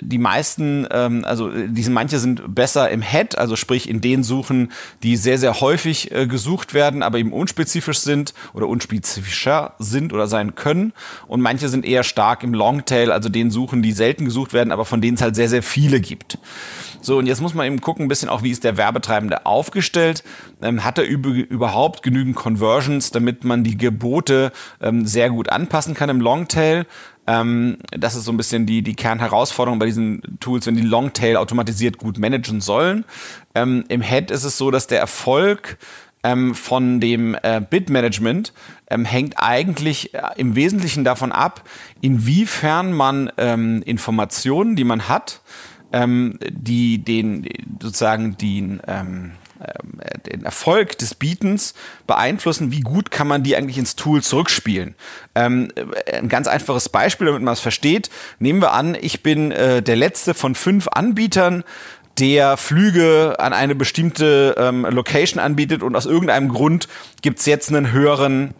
die 0.00 0.18
meisten, 0.18 0.86
ähm, 0.90 1.24
also 1.24 1.50
diese 1.50 1.90
manche 1.90 2.18
sind 2.18 2.54
besser 2.54 2.90
im 2.90 3.02
Head, 3.02 3.38
also 3.38 3.56
sprich 3.56 3.88
in 3.88 4.00
den 4.00 4.22
Suchen, 4.22 4.72
die 5.02 5.16
sehr, 5.16 5.38
sehr 5.38 5.60
häufig 5.60 6.10
äh, 6.12 6.26
gesucht 6.26 6.74
werden, 6.74 7.02
aber 7.02 7.18
eben 7.18 7.32
unspezifisch 7.32 8.00
sind 8.00 8.34
oder 8.54 8.68
unspezifischer 8.68 9.74
sind 9.78 10.12
oder 10.12 10.26
sein 10.26 10.54
können. 10.54 10.92
Und 11.26 11.40
manche 11.40 11.68
sind 11.68 11.84
eher 11.84 12.02
stark 12.02 12.42
im 12.42 12.54
Longtail, 12.54 13.12
also 13.12 13.28
den 13.28 13.50
Suchen, 13.50 13.82
die 13.82 13.92
selten 13.92 14.24
gesucht 14.24 14.52
werden, 14.52 14.72
aber 14.72 14.84
von 14.84 15.00
denen 15.00 15.16
es 15.16 15.22
halt 15.22 15.36
sehr, 15.36 15.48
sehr 15.48 15.62
viele 15.62 16.00
gibt. 16.00 16.38
So, 17.00 17.18
und 17.18 17.26
jetzt 17.26 17.40
muss 17.40 17.54
man 17.54 17.66
eben 17.66 17.80
gucken, 17.80 18.06
ein 18.06 18.08
bisschen 18.08 18.28
auch, 18.28 18.44
wie 18.44 18.50
ist 18.50 18.62
der 18.62 18.76
Werbetreibende 18.76 19.44
aufgestellt. 19.44 20.01
Ähm, 20.60 20.84
hat 20.84 20.98
er 20.98 21.04
überhaupt 21.04 22.02
genügend 22.02 22.36
Conversions, 22.36 23.10
damit 23.10 23.44
man 23.44 23.64
die 23.64 23.76
Gebote 23.76 24.52
ähm, 24.80 25.06
sehr 25.06 25.30
gut 25.30 25.48
anpassen 25.48 25.94
kann 25.94 26.08
im 26.08 26.20
Longtail? 26.20 26.86
Ähm, 27.26 27.78
das 27.90 28.14
ist 28.14 28.24
so 28.24 28.32
ein 28.32 28.36
bisschen 28.36 28.66
die, 28.66 28.82
die 28.82 28.94
Kernherausforderung 28.94 29.78
bei 29.78 29.86
diesen 29.86 30.22
Tools, 30.40 30.66
wenn 30.66 30.76
die 30.76 30.82
Longtail 30.82 31.36
automatisiert 31.36 31.98
gut 31.98 32.18
managen 32.18 32.60
sollen. 32.60 33.04
Ähm, 33.54 33.84
Im 33.88 34.02
Head 34.02 34.30
ist 34.30 34.44
es 34.44 34.58
so, 34.58 34.70
dass 34.70 34.86
der 34.86 34.98
Erfolg 35.00 35.78
ähm, 36.24 36.54
von 36.54 37.00
dem 37.00 37.36
äh, 37.42 37.60
Bit-Management 37.68 38.52
ähm, 38.90 39.04
hängt 39.04 39.34
eigentlich 39.36 40.14
äh, 40.14 40.20
im 40.36 40.54
Wesentlichen 40.54 41.04
davon 41.04 41.32
ab, 41.32 41.68
inwiefern 42.00 42.92
man 42.92 43.32
ähm, 43.38 43.82
Informationen, 43.82 44.76
die 44.76 44.84
man 44.84 45.08
hat, 45.08 45.40
ähm, 45.92 46.38
die 46.48 46.98
den 46.98 47.48
sozusagen 47.80 48.36
den, 48.36 48.80
ähm, 48.86 49.32
äh, 49.32 49.41
den 50.26 50.44
Erfolg 50.44 50.98
des 50.98 51.14
Bietens 51.14 51.74
beeinflussen, 52.06 52.72
wie 52.72 52.80
gut 52.80 53.10
kann 53.10 53.26
man 53.26 53.42
die 53.42 53.56
eigentlich 53.56 53.78
ins 53.78 53.96
Tool 53.96 54.22
zurückspielen. 54.22 54.94
Ähm, 55.34 55.72
äh, 56.06 56.18
ein 56.18 56.28
ganz 56.28 56.48
einfaches 56.48 56.88
Beispiel, 56.88 57.26
damit 57.26 57.42
man 57.42 57.52
es 57.52 57.60
versteht. 57.60 58.10
Nehmen 58.38 58.60
wir 58.60 58.72
an, 58.72 58.96
ich 59.00 59.22
bin 59.22 59.52
äh, 59.52 59.82
der 59.82 59.96
letzte 59.96 60.34
von 60.34 60.54
fünf 60.54 60.88
Anbietern, 60.88 61.64
der 62.18 62.56
Flüge 62.56 63.36
an 63.38 63.52
eine 63.52 63.74
bestimmte 63.74 64.54
ähm, 64.58 64.84
Location 64.84 65.40
anbietet 65.40 65.82
und 65.82 65.96
aus 65.96 66.06
irgendeinem 66.06 66.50
Grund 66.50 66.88
gibt's 67.22 67.46
jetzt 67.46 67.70
einen 67.70 67.90
höheren 67.90 68.54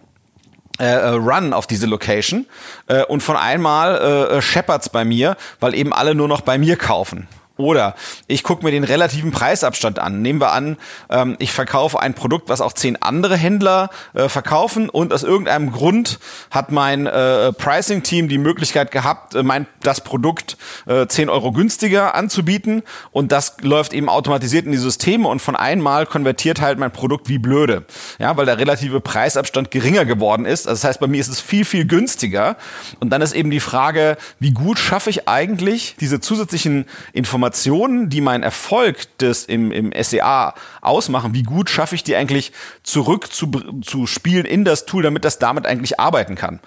äh, 0.79 0.85
äh, 0.87 1.09
Run 1.09 1.53
auf 1.53 1.67
diese 1.67 1.87
Location 1.87 2.47
äh, 2.87 3.05
und 3.05 3.23
von 3.23 3.37
einmal 3.37 3.99
äh, 4.31 4.39
äh 4.39 4.43
scheppert's 4.43 4.89
bei 4.89 5.05
mir, 5.05 5.37
weil 5.61 5.75
eben 5.75 5.93
alle 5.93 6.15
nur 6.15 6.29
noch 6.29 6.41
bei 6.41 6.57
mir 6.57 6.77
kaufen. 6.77 7.29
Oder 7.57 7.95
ich 8.29 8.43
gucke 8.43 8.65
mir 8.65 8.71
den 8.71 8.85
relativen 8.85 9.31
Preisabstand 9.31 9.99
an. 9.99 10.23
Nehmen 10.23 10.41
wir 10.41 10.53
an, 10.53 10.79
ähm, 11.11 11.37
ich 11.39 11.53
verkaufe 11.53 12.01
ein 12.01 12.15
Produkt, 12.15 12.49
was 12.49 12.63
auch 12.63 12.73
zehn 12.73 13.01
andere 13.03 13.37
Händler 13.37 13.91
äh, 14.15 14.29
verkaufen 14.29 14.89
und 14.89 15.13
aus 15.13 15.23
irgendeinem 15.23 15.71
Grund 15.71 16.19
hat 16.51 16.73
mein 16.73 17.07
äh, 17.07 17.53
Pricing-Team 17.53 18.29
die 18.29 18.39
Möglichkeit 18.39 18.91
gehabt, 18.91 19.35
äh, 19.35 19.43
mein, 19.43 19.67
das 19.83 20.01
Produkt 20.01 20.57
äh, 20.87 21.07
10 21.07 21.29
Euro 21.29 21.53
günstiger 21.53 22.15
anzubieten 22.15 22.83
und 23.11 23.33
das 23.33 23.57
läuft 23.61 23.93
eben 23.93 24.09
automatisiert 24.09 24.65
in 24.65 24.73
die 24.73 24.79
Systeme 24.79 25.29
und 25.29 25.43
von 25.43 25.55
einmal 25.55 26.07
konvertiert 26.07 26.63
halt 26.63 26.79
mein 26.79 26.91
Produkt 26.91 27.29
wie 27.29 27.39
blöde. 27.39 27.85
Ja, 28.19 28.37
weil 28.37 28.47
der 28.47 28.59
relative 28.59 29.01
Preisabstand 29.01 29.71
geringer 29.71 30.07
geworden 30.07 30.47
ist. 30.47 30.67
Also 30.67 30.81
das 30.81 30.85
heißt, 30.89 31.01
bei 31.01 31.07
mir 31.07 31.21
ist 31.21 31.29
es 31.29 31.41
viel, 31.41 31.67
viel 31.67 31.87
günstiger. 31.87 32.57
Und 32.99 33.11
dann 33.11 33.21
ist 33.21 33.35
eben 33.35 33.51
die 33.51 33.61
Frage, 33.61 34.17
wie 34.39 34.53
gut 34.53 34.79
schaffe 34.79 35.11
ich 35.11 35.29
eigentlich 35.29 35.97
diese 36.01 36.21
zusätzlichen 36.21 36.87
Informationen 37.13 37.42
Informationen, 37.43 38.09
die 38.09 38.21
meinen 38.21 38.45
Erfolg 38.45 39.19
des 39.19 39.47
im, 39.47 39.73
im 39.73 39.93
SEA 40.01 40.55
ausmachen, 40.81 41.35
wie 41.35 41.43
gut 41.43 41.71
schaffe 41.71 41.97
ich 41.97 42.05
die 42.05 42.15
eigentlich 42.15 42.53
zurück 42.85 43.33
zu, 43.33 43.51
zu 43.83 44.07
spielen 44.07 44.45
in 44.45 44.65
das 44.65 44.87
Tool, 44.87 45.03
damit 45.03 45.25
das 45.25 45.41
damit 45.41 45.67
eigentlich 45.67 45.99
arbeiten 45.99 46.37
kann. 46.37 46.61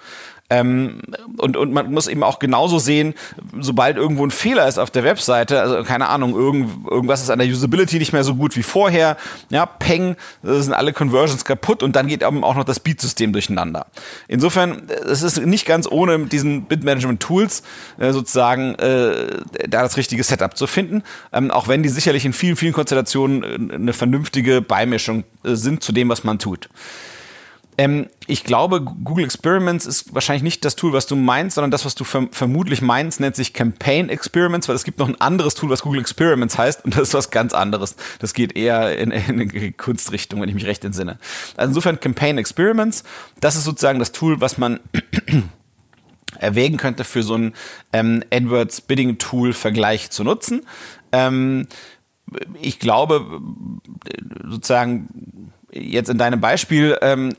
Ähm, 0.48 1.00
und, 1.38 1.56
und 1.56 1.72
man 1.72 1.90
muss 1.92 2.06
eben 2.06 2.22
auch 2.22 2.38
genauso 2.38 2.78
sehen, 2.78 3.14
sobald 3.60 3.96
irgendwo 3.96 4.24
ein 4.24 4.30
Fehler 4.30 4.68
ist 4.68 4.78
auf 4.78 4.90
der 4.90 5.02
Webseite, 5.02 5.60
also 5.60 5.82
keine 5.82 6.08
Ahnung, 6.08 6.34
irgend, 6.34 6.88
irgendwas 6.88 7.22
ist 7.22 7.30
an 7.30 7.38
der 7.38 7.48
Usability 7.48 7.98
nicht 7.98 8.12
mehr 8.12 8.22
so 8.22 8.36
gut 8.36 8.56
wie 8.56 8.62
vorher, 8.62 9.16
ja, 9.50 9.66
Peng, 9.66 10.16
sind 10.42 10.72
alle 10.72 10.92
Conversions 10.92 11.44
kaputt 11.44 11.82
und 11.82 11.96
dann 11.96 12.06
geht 12.06 12.22
eben 12.22 12.44
auch 12.44 12.54
noch 12.54 12.64
das 12.64 12.78
Beat-System 12.78 13.32
durcheinander. 13.32 13.86
Insofern, 14.28 14.88
es 14.88 15.22
ist 15.22 15.44
nicht 15.44 15.66
ganz 15.66 15.88
ohne 15.90 16.18
mit 16.18 16.32
diesen 16.32 16.66
Bit-Management-Tools 16.66 17.62
äh, 17.98 18.12
sozusagen 18.12 18.76
äh, 18.76 19.40
da 19.68 19.82
das 19.82 19.96
richtige 19.96 20.22
Setup 20.22 20.56
zu 20.56 20.66
finden, 20.66 21.02
ähm, 21.32 21.50
auch 21.50 21.66
wenn 21.66 21.82
die 21.82 21.88
sicherlich 21.88 22.24
in 22.24 22.32
vielen, 22.32 22.56
vielen 22.56 22.72
Konstellationen 22.72 23.70
äh, 23.70 23.74
eine 23.74 23.92
vernünftige 23.92 24.62
Beimischung 24.62 25.24
äh, 25.44 25.54
sind 25.54 25.82
zu 25.82 25.92
dem, 25.92 26.08
was 26.08 26.22
man 26.22 26.38
tut. 26.38 26.68
Ähm, 27.78 28.08
ich 28.26 28.44
glaube, 28.44 28.80
Google 28.80 29.24
Experiments 29.24 29.84
ist 29.86 30.14
wahrscheinlich 30.14 30.42
nicht 30.42 30.64
das 30.64 30.76
Tool, 30.76 30.92
was 30.92 31.06
du 31.06 31.14
meinst, 31.14 31.56
sondern 31.56 31.70
das, 31.70 31.84
was 31.84 31.94
du 31.94 32.04
verm 32.04 32.30
vermutlich 32.32 32.80
meinst, 32.80 33.20
nennt 33.20 33.36
sich 33.36 33.52
Campaign 33.52 34.08
Experiments, 34.08 34.68
weil 34.68 34.76
es 34.76 34.84
gibt 34.84 34.98
noch 34.98 35.08
ein 35.08 35.20
anderes 35.20 35.54
Tool, 35.54 35.68
was 35.68 35.82
Google 35.82 36.00
Experiments 36.00 36.56
heißt 36.56 36.84
und 36.84 36.94
das 36.94 37.08
ist 37.08 37.14
was 37.14 37.30
ganz 37.30 37.52
anderes. 37.52 37.96
Das 38.18 38.32
geht 38.32 38.56
eher 38.56 38.98
in, 38.98 39.10
in 39.10 39.40
eine 39.40 39.72
Kunstrichtung, 39.72 40.40
wenn 40.40 40.48
ich 40.48 40.54
mich 40.54 40.66
recht 40.66 40.84
entsinne. 40.84 41.18
Also 41.56 41.70
insofern 41.70 42.00
Campaign 42.00 42.38
Experiments, 42.38 43.04
das 43.40 43.56
ist 43.56 43.64
sozusagen 43.64 43.98
das 43.98 44.12
Tool, 44.12 44.40
was 44.40 44.56
man 44.56 44.80
erwägen 46.38 46.78
könnte, 46.78 47.04
für 47.04 47.22
so 47.22 47.34
ein 47.34 47.52
ähm, 47.92 48.24
AdWords 48.32 48.80
Bidding 48.82 49.18
Tool 49.18 49.52
Vergleich 49.52 50.10
zu 50.10 50.24
nutzen. 50.24 50.66
Ähm, 51.12 51.68
ich 52.60 52.78
glaube, 52.78 53.40
sozusagen 54.44 55.52
jetzt 55.76 56.08
in 56.08 56.18
deinem 56.18 56.40
Beispiel, 56.40 56.96
ähm, 57.02 57.34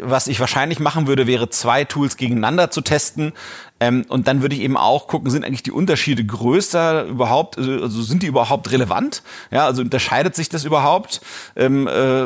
was 0.00 0.26
ich 0.26 0.40
wahrscheinlich 0.40 0.80
machen 0.80 1.06
würde, 1.06 1.26
wäre 1.26 1.50
zwei 1.50 1.84
Tools 1.84 2.16
gegeneinander 2.16 2.70
zu 2.70 2.80
testen. 2.80 3.32
Ähm, 3.78 4.04
und 4.08 4.26
dann 4.26 4.40
würde 4.40 4.54
ich 4.54 4.62
eben 4.62 4.76
auch 4.76 5.06
gucken, 5.06 5.30
sind 5.30 5.44
eigentlich 5.44 5.62
die 5.62 5.70
Unterschiede 5.70 6.24
größer 6.24 7.04
überhaupt, 7.04 7.58
also, 7.58 7.72
also 7.72 8.02
sind 8.02 8.22
die 8.22 8.26
überhaupt 8.26 8.70
relevant? 8.72 9.22
Ja, 9.50 9.66
also 9.66 9.82
unterscheidet 9.82 10.34
sich 10.34 10.48
das 10.48 10.64
überhaupt? 10.64 11.20
Ähm, 11.56 11.86
äh, 11.86 12.24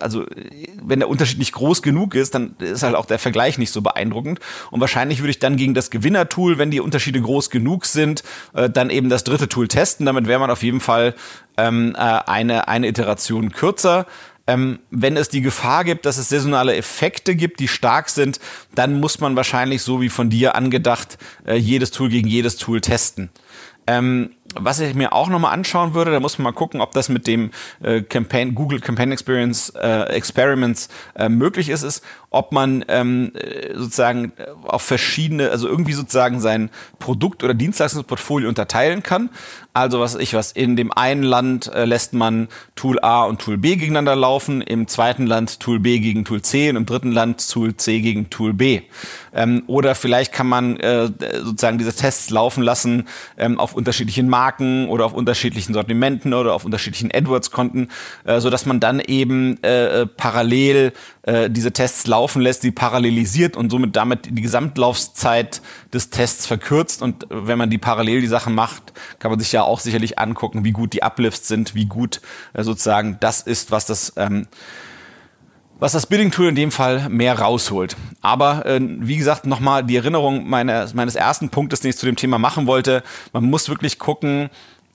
also 0.00 0.24
wenn 0.82 1.00
der 1.00 1.08
Unterschied 1.08 1.38
nicht 1.38 1.52
groß 1.52 1.82
genug 1.82 2.14
ist, 2.14 2.34
dann 2.34 2.54
ist 2.60 2.84
halt 2.84 2.94
auch 2.94 3.06
der 3.06 3.18
Vergleich 3.18 3.58
nicht 3.58 3.72
so 3.72 3.82
beeindruckend. 3.82 4.38
Und 4.70 4.80
wahrscheinlich 4.80 5.20
würde 5.20 5.30
ich 5.30 5.40
dann 5.40 5.56
gegen 5.56 5.74
das 5.74 5.90
Gewinner-Tool, 5.90 6.58
wenn 6.58 6.70
die 6.70 6.80
Unterschiede 6.80 7.20
groß 7.20 7.50
genug 7.50 7.86
sind, 7.86 8.22
äh, 8.54 8.70
dann 8.70 8.90
eben 8.90 9.08
das 9.08 9.24
dritte 9.24 9.48
Tool 9.48 9.66
testen. 9.66 10.06
Damit 10.06 10.28
wäre 10.28 10.38
man 10.38 10.50
auf 10.50 10.62
jeden 10.62 10.80
Fall 10.80 11.14
ähm, 11.60 11.94
äh, 11.96 11.98
eine, 11.98 12.68
eine 12.68 12.88
Iteration 12.88 13.52
kürzer. 13.52 14.06
Ähm, 14.46 14.80
wenn 14.90 15.16
es 15.16 15.28
die 15.28 15.42
Gefahr 15.42 15.84
gibt, 15.84 16.06
dass 16.06 16.16
es 16.16 16.28
saisonale 16.28 16.74
Effekte 16.74 17.36
gibt, 17.36 17.60
die 17.60 17.68
stark 17.68 18.08
sind, 18.08 18.40
dann 18.74 18.98
muss 18.98 19.20
man 19.20 19.36
wahrscheinlich, 19.36 19.82
so 19.82 20.00
wie 20.00 20.08
von 20.08 20.30
dir 20.30 20.54
angedacht, 20.54 21.18
äh, 21.46 21.54
jedes 21.54 21.90
Tool 21.90 22.08
gegen 22.08 22.26
jedes 22.26 22.56
Tool 22.56 22.80
testen. 22.80 23.30
Ähm, 23.86 24.30
was 24.54 24.80
ich 24.80 24.94
mir 24.94 25.12
auch 25.12 25.28
nochmal 25.28 25.52
anschauen 25.52 25.94
würde, 25.94 26.10
da 26.10 26.20
muss 26.20 26.38
man 26.38 26.44
mal 26.44 26.52
gucken, 26.52 26.80
ob 26.80 26.92
das 26.92 27.08
mit 27.08 27.26
dem 27.26 27.50
äh, 27.82 28.02
Campaign, 28.02 28.54
Google 28.54 28.80
Campaign 28.80 29.12
Experience 29.12 29.70
äh, 29.70 30.02
Experiments 30.14 30.88
äh, 31.14 31.28
möglich 31.28 31.68
ist, 31.68 31.82
ist, 31.82 32.04
ob 32.30 32.52
man 32.52 32.84
ähm, 32.88 33.32
äh, 33.34 33.74
sozusagen 33.74 34.32
auf 34.64 34.82
verschiedene, 34.82 35.50
also 35.50 35.68
irgendwie 35.68 35.92
sozusagen 35.92 36.40
sein 36.40 36.70
Produkt- 37.00 37.42
oder 37.42 37.54
Dienstleistungsportfolio 37.54 38.48
unterteilen 38.48 39.02
kann. 39.02 39.30
Also 39.72 40.00
was 40.00 40.14
ich 40.14 40.34
was, 40.34 40.52
in 40.52 40.76
dem 40.76 40.92
einen 40.92 41.22
Land 41.22 41.72
äh, 41.72 41.84
lässt 41.84 42.12
man 42.12 42.48
Tool 42.76 43.00
A 43.00 43.24
und 43.24 43.40
Tool 43.40 43.56
B 43.56 43.76
gegeneinander 43.76 44.16
laufen, 44.16 44.62
im 44.62 44.86
zweiten 44.86 45.26
Land 45.26 45.60
Tool 45.60 45.80
B 45.80 45.98
gegen 45.98 46.24
Tool 46.24 46.42
C 46.42 46.70
und 46.70 46.76
im 46.76 46.86
dritten 46.86 47.12
Land 47.12 47.48
Tool 47.50 47.76
C 47.76 48.00
gegen 48.00 48.30
Tool 48.30 48.52
B. 48.52 48.82
Ähm, 49.32 49.64
oder 49.66 49.94
vielleicht 49.94 50.32
kann 50.32 50.48
man 50.48 50.76
äh, 50.78 51.08
sozusagen 51.42 51.78
diese 51.78 51.94
Tests 51.94 52.30
laufen 52.30 52.62
lassen 52.62 53.08
ähm, 53.38 53.58
auf 53.58 53.74
unterschiedlichen 53.74 54.28
Marken 54.28 54.88
oder 54.88 55.04
auf 55.04 55.14
unterschiedlichen 55.14 55.72
Sortimenten 55.74 56.34
oder 56.34 56.54
auf 56.54 56.64
unterschiedlichen 56.64 57.10
AdWords-Konten, 57.12 57.90
äh, 58.24 58.40
so 58.40 58.50
dass 58.50 58.66
man 58.66 58.80
dann 58.80 59.00
eben 59.00 59.62
äh, 59.62 60.06
parallel 60.06 60.92
äh, 61.22 61.48
diese 61.48 61.72
Tests 61.72 62.06
laufen 62.06 62.19
lässt, 62.36 62.62
die 62.62 62.70
parallelisiert 62.70 63.56
und 63.56 63.70
somit 63.70 63.96
damit 63.96 64.26
die 64.26 64.42
Gesamtlaufzeit 64.42 65.62
des 65.92 66.10
Tests 66.10 66.46
verkürzt. 66.46 67.02
Und 67.02 67.26
wenn 67.30 67.58
man 67.58 67.70
die 67.70 67.78
parallel 67.78 68.20
die 68.20 68.26
Sachen 68.26 68.54
macht, 68.54 68.92
kann 69.18 69.30
man 69.30 69.40
sich 69.40 69.52
ja 69.52 69.62
auch 69.62 69.80
sicherlich 69.80 70.18
angucken, 70.18 70.64
wie 70.64 70.72
gut 70.72 70.92
die 70.92 71.02
Uplifts 71.02 71.48
sind, 71.48 71.74
wie 71.74 71.86
gut 71.86 72.20
äh, 72.52 72.62
sozusagen 72.62 73.18
das 73.20 73.42
ist, 73.42 73.70
was 73.70 73.86
das 73.86 74.12
ähm, 74.16 74.46
was 75.80 75.92
das 75.92 76.06
Bidding 76.06 76.30
Tool 76.30 76.48
in 76.48 76.54
dem 76.54 76.70
Fall 76.70 77.08
mehr 77.08 77.38
rausholt. 77.38 77.96
Aber 78.20 78.66
äh, 78.66 78.80
wie 78.82 79.16
gesagt, 79.16 79.46
nochmal 79.46 79.82
die 79.82 79.96
Erinnerung 79.96 80.46
meines, 80.48 80.92
meines 80.92 81.16
ersten 81.16 81.48
Punktes, 81.48 81.80
den 81.80 81.90
ich 81.90 81.96
zu 81.96 82.04
dem 82.04 82.16
Thema 82.16 82.38
machen 82.38 82.66
wollte. 82.66 83.02
Man 83.32 83.44
muss 83.44 83.70
wirklich 83.70 83.98
gucken, 83.98 84.50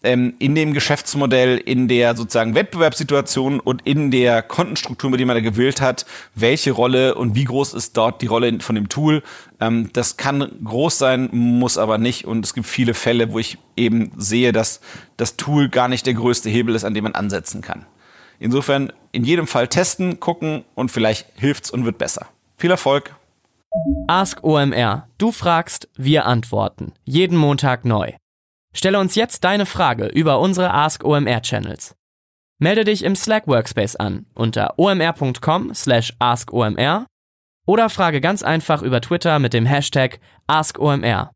ähm, 0.05 0.35
in 0.39 0.55
dem 0.55 0.73
Geschäftsmodell, 0.73 1.57
in 1.57 1.87
der 1.87 2.15
sozusagen 2.15 2.55
Wettbewerbssituation 2.55 3.59
und 3.59 3.81
in 3.85 4.11
der 4.11 4.41
Kontenstruktur, 4.41 5.09
mit 5.09 5.19
der 5.19 5.27
man 5.27 5.35
da 5.35 5.41
gewählt 5.41 5.81
hat, 5.81 6.05
welche 6.35 6.71
Rolle 6.71 7.15
und 7.15 7.35
wie 7.35 7.43
groß 7.43 7.73
ist 7.73 7.97
dort 7.97 8.21
die 8.21 8.27
Rolle 8.27 8.59
von 8.61 8.75
dem 8.75 8.87
Tool. 8.87 9.23
Ähm, 9.59 9.89
das 9.93 10.17
kann 10.17 10.51
groß 10.63 10.97
sein, 10.97 11.29
muss 11.31 11.77
aber 11.77 11.97
nicht. 11.97 12.25
Und 12.25 12.45
es 12.45 12.53
gibt 12.53 12.67
viele 12.67 12.93
Fälle, 12.93 13.33
wo 13.33 13.39
ich 13.39 13.57
eben 13.75 14.11
sehe, 14.15 14.51
dass 14.51 14.79
das 15.17 15.35
Tool 15.35 15.69
gar 15.69 15.87
nicht 15.87 16.05
der 16.05 16.13
größte 16.13 16.49
Hebel 16.49 16.75
ist, 16.75 16.85
an 16.85 16.93
dem 16.93 17.03
man 17.03 17.15
ansetzen 17.15 17.61
kann. 17.61 17.85
Insofern 18.39 18.91
in 19.11 19.23
jedem 19.23 19.47
Fall 19.47 19.67
testen, 19.67 20.19
gucken 20.19 20.63
und 20.75 20.91
vielleicht 20.91 21.27
hilft's 21.35 21.71
und 21.71 21.85
wird 21.85 21.97
besser. 21.97 22.27
Viel 22.57 22.71
Erfolg! 22.71 23.15
Ask 24.07 24.43
OMR. 24.43 25.07
Du 25.17 25.31
fragst, 25.31 25.89
wir 25.97 26.25
antworten. 26.25 26.93
Jeden 27.03 27.37
Montag 27.37 27.83
neu. 27.83 28.13
Stelle 28.75 28.99
uns 28.99 29.15
jetzt 29.15 29.43
deine 29.45 29.65
Frage 29.65 30.07
über 30.07 30.39
unsere 30.39 30.73
Ask 30.73 31.03
OMR 31.03 31.41
Channels. 31.41 31.95
Melde 32.59 32.83
dich 32.83 33.03
im 33.03 33.15
Slack 33.15 33.47
Workspace 33.47 33.95
an 33.95 34.25
unter 34.35 34.77
omr.com 34.77 35.73
slash 35.73 36.13
askomr 36.19 37.05
oder 37.65 37.89
frage 37.89 38.21
ganz 38.21 38.43
einfach 38.43 38.81
über 38.81 39.01
Twitter 39.01 39.39
mit 39.39 39.53
dem 39.53 39.65
Hashtag 39.65 40.19
AskOMR. 40.47 41.31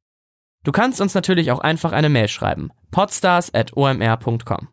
Du 0.63 0.71
kannst 0.71 1.01
uns 1.01 1.15
natürlich 1.15 1.51
auch 1.51 1.59
einfach 1.59 1.93
eine 1.93 2.09
Mail 2.09 2.27
schreiben. 2.27 2.71
podstars 2.91 3.53
at 3.53 3.75
omr.com. 3.75 4.67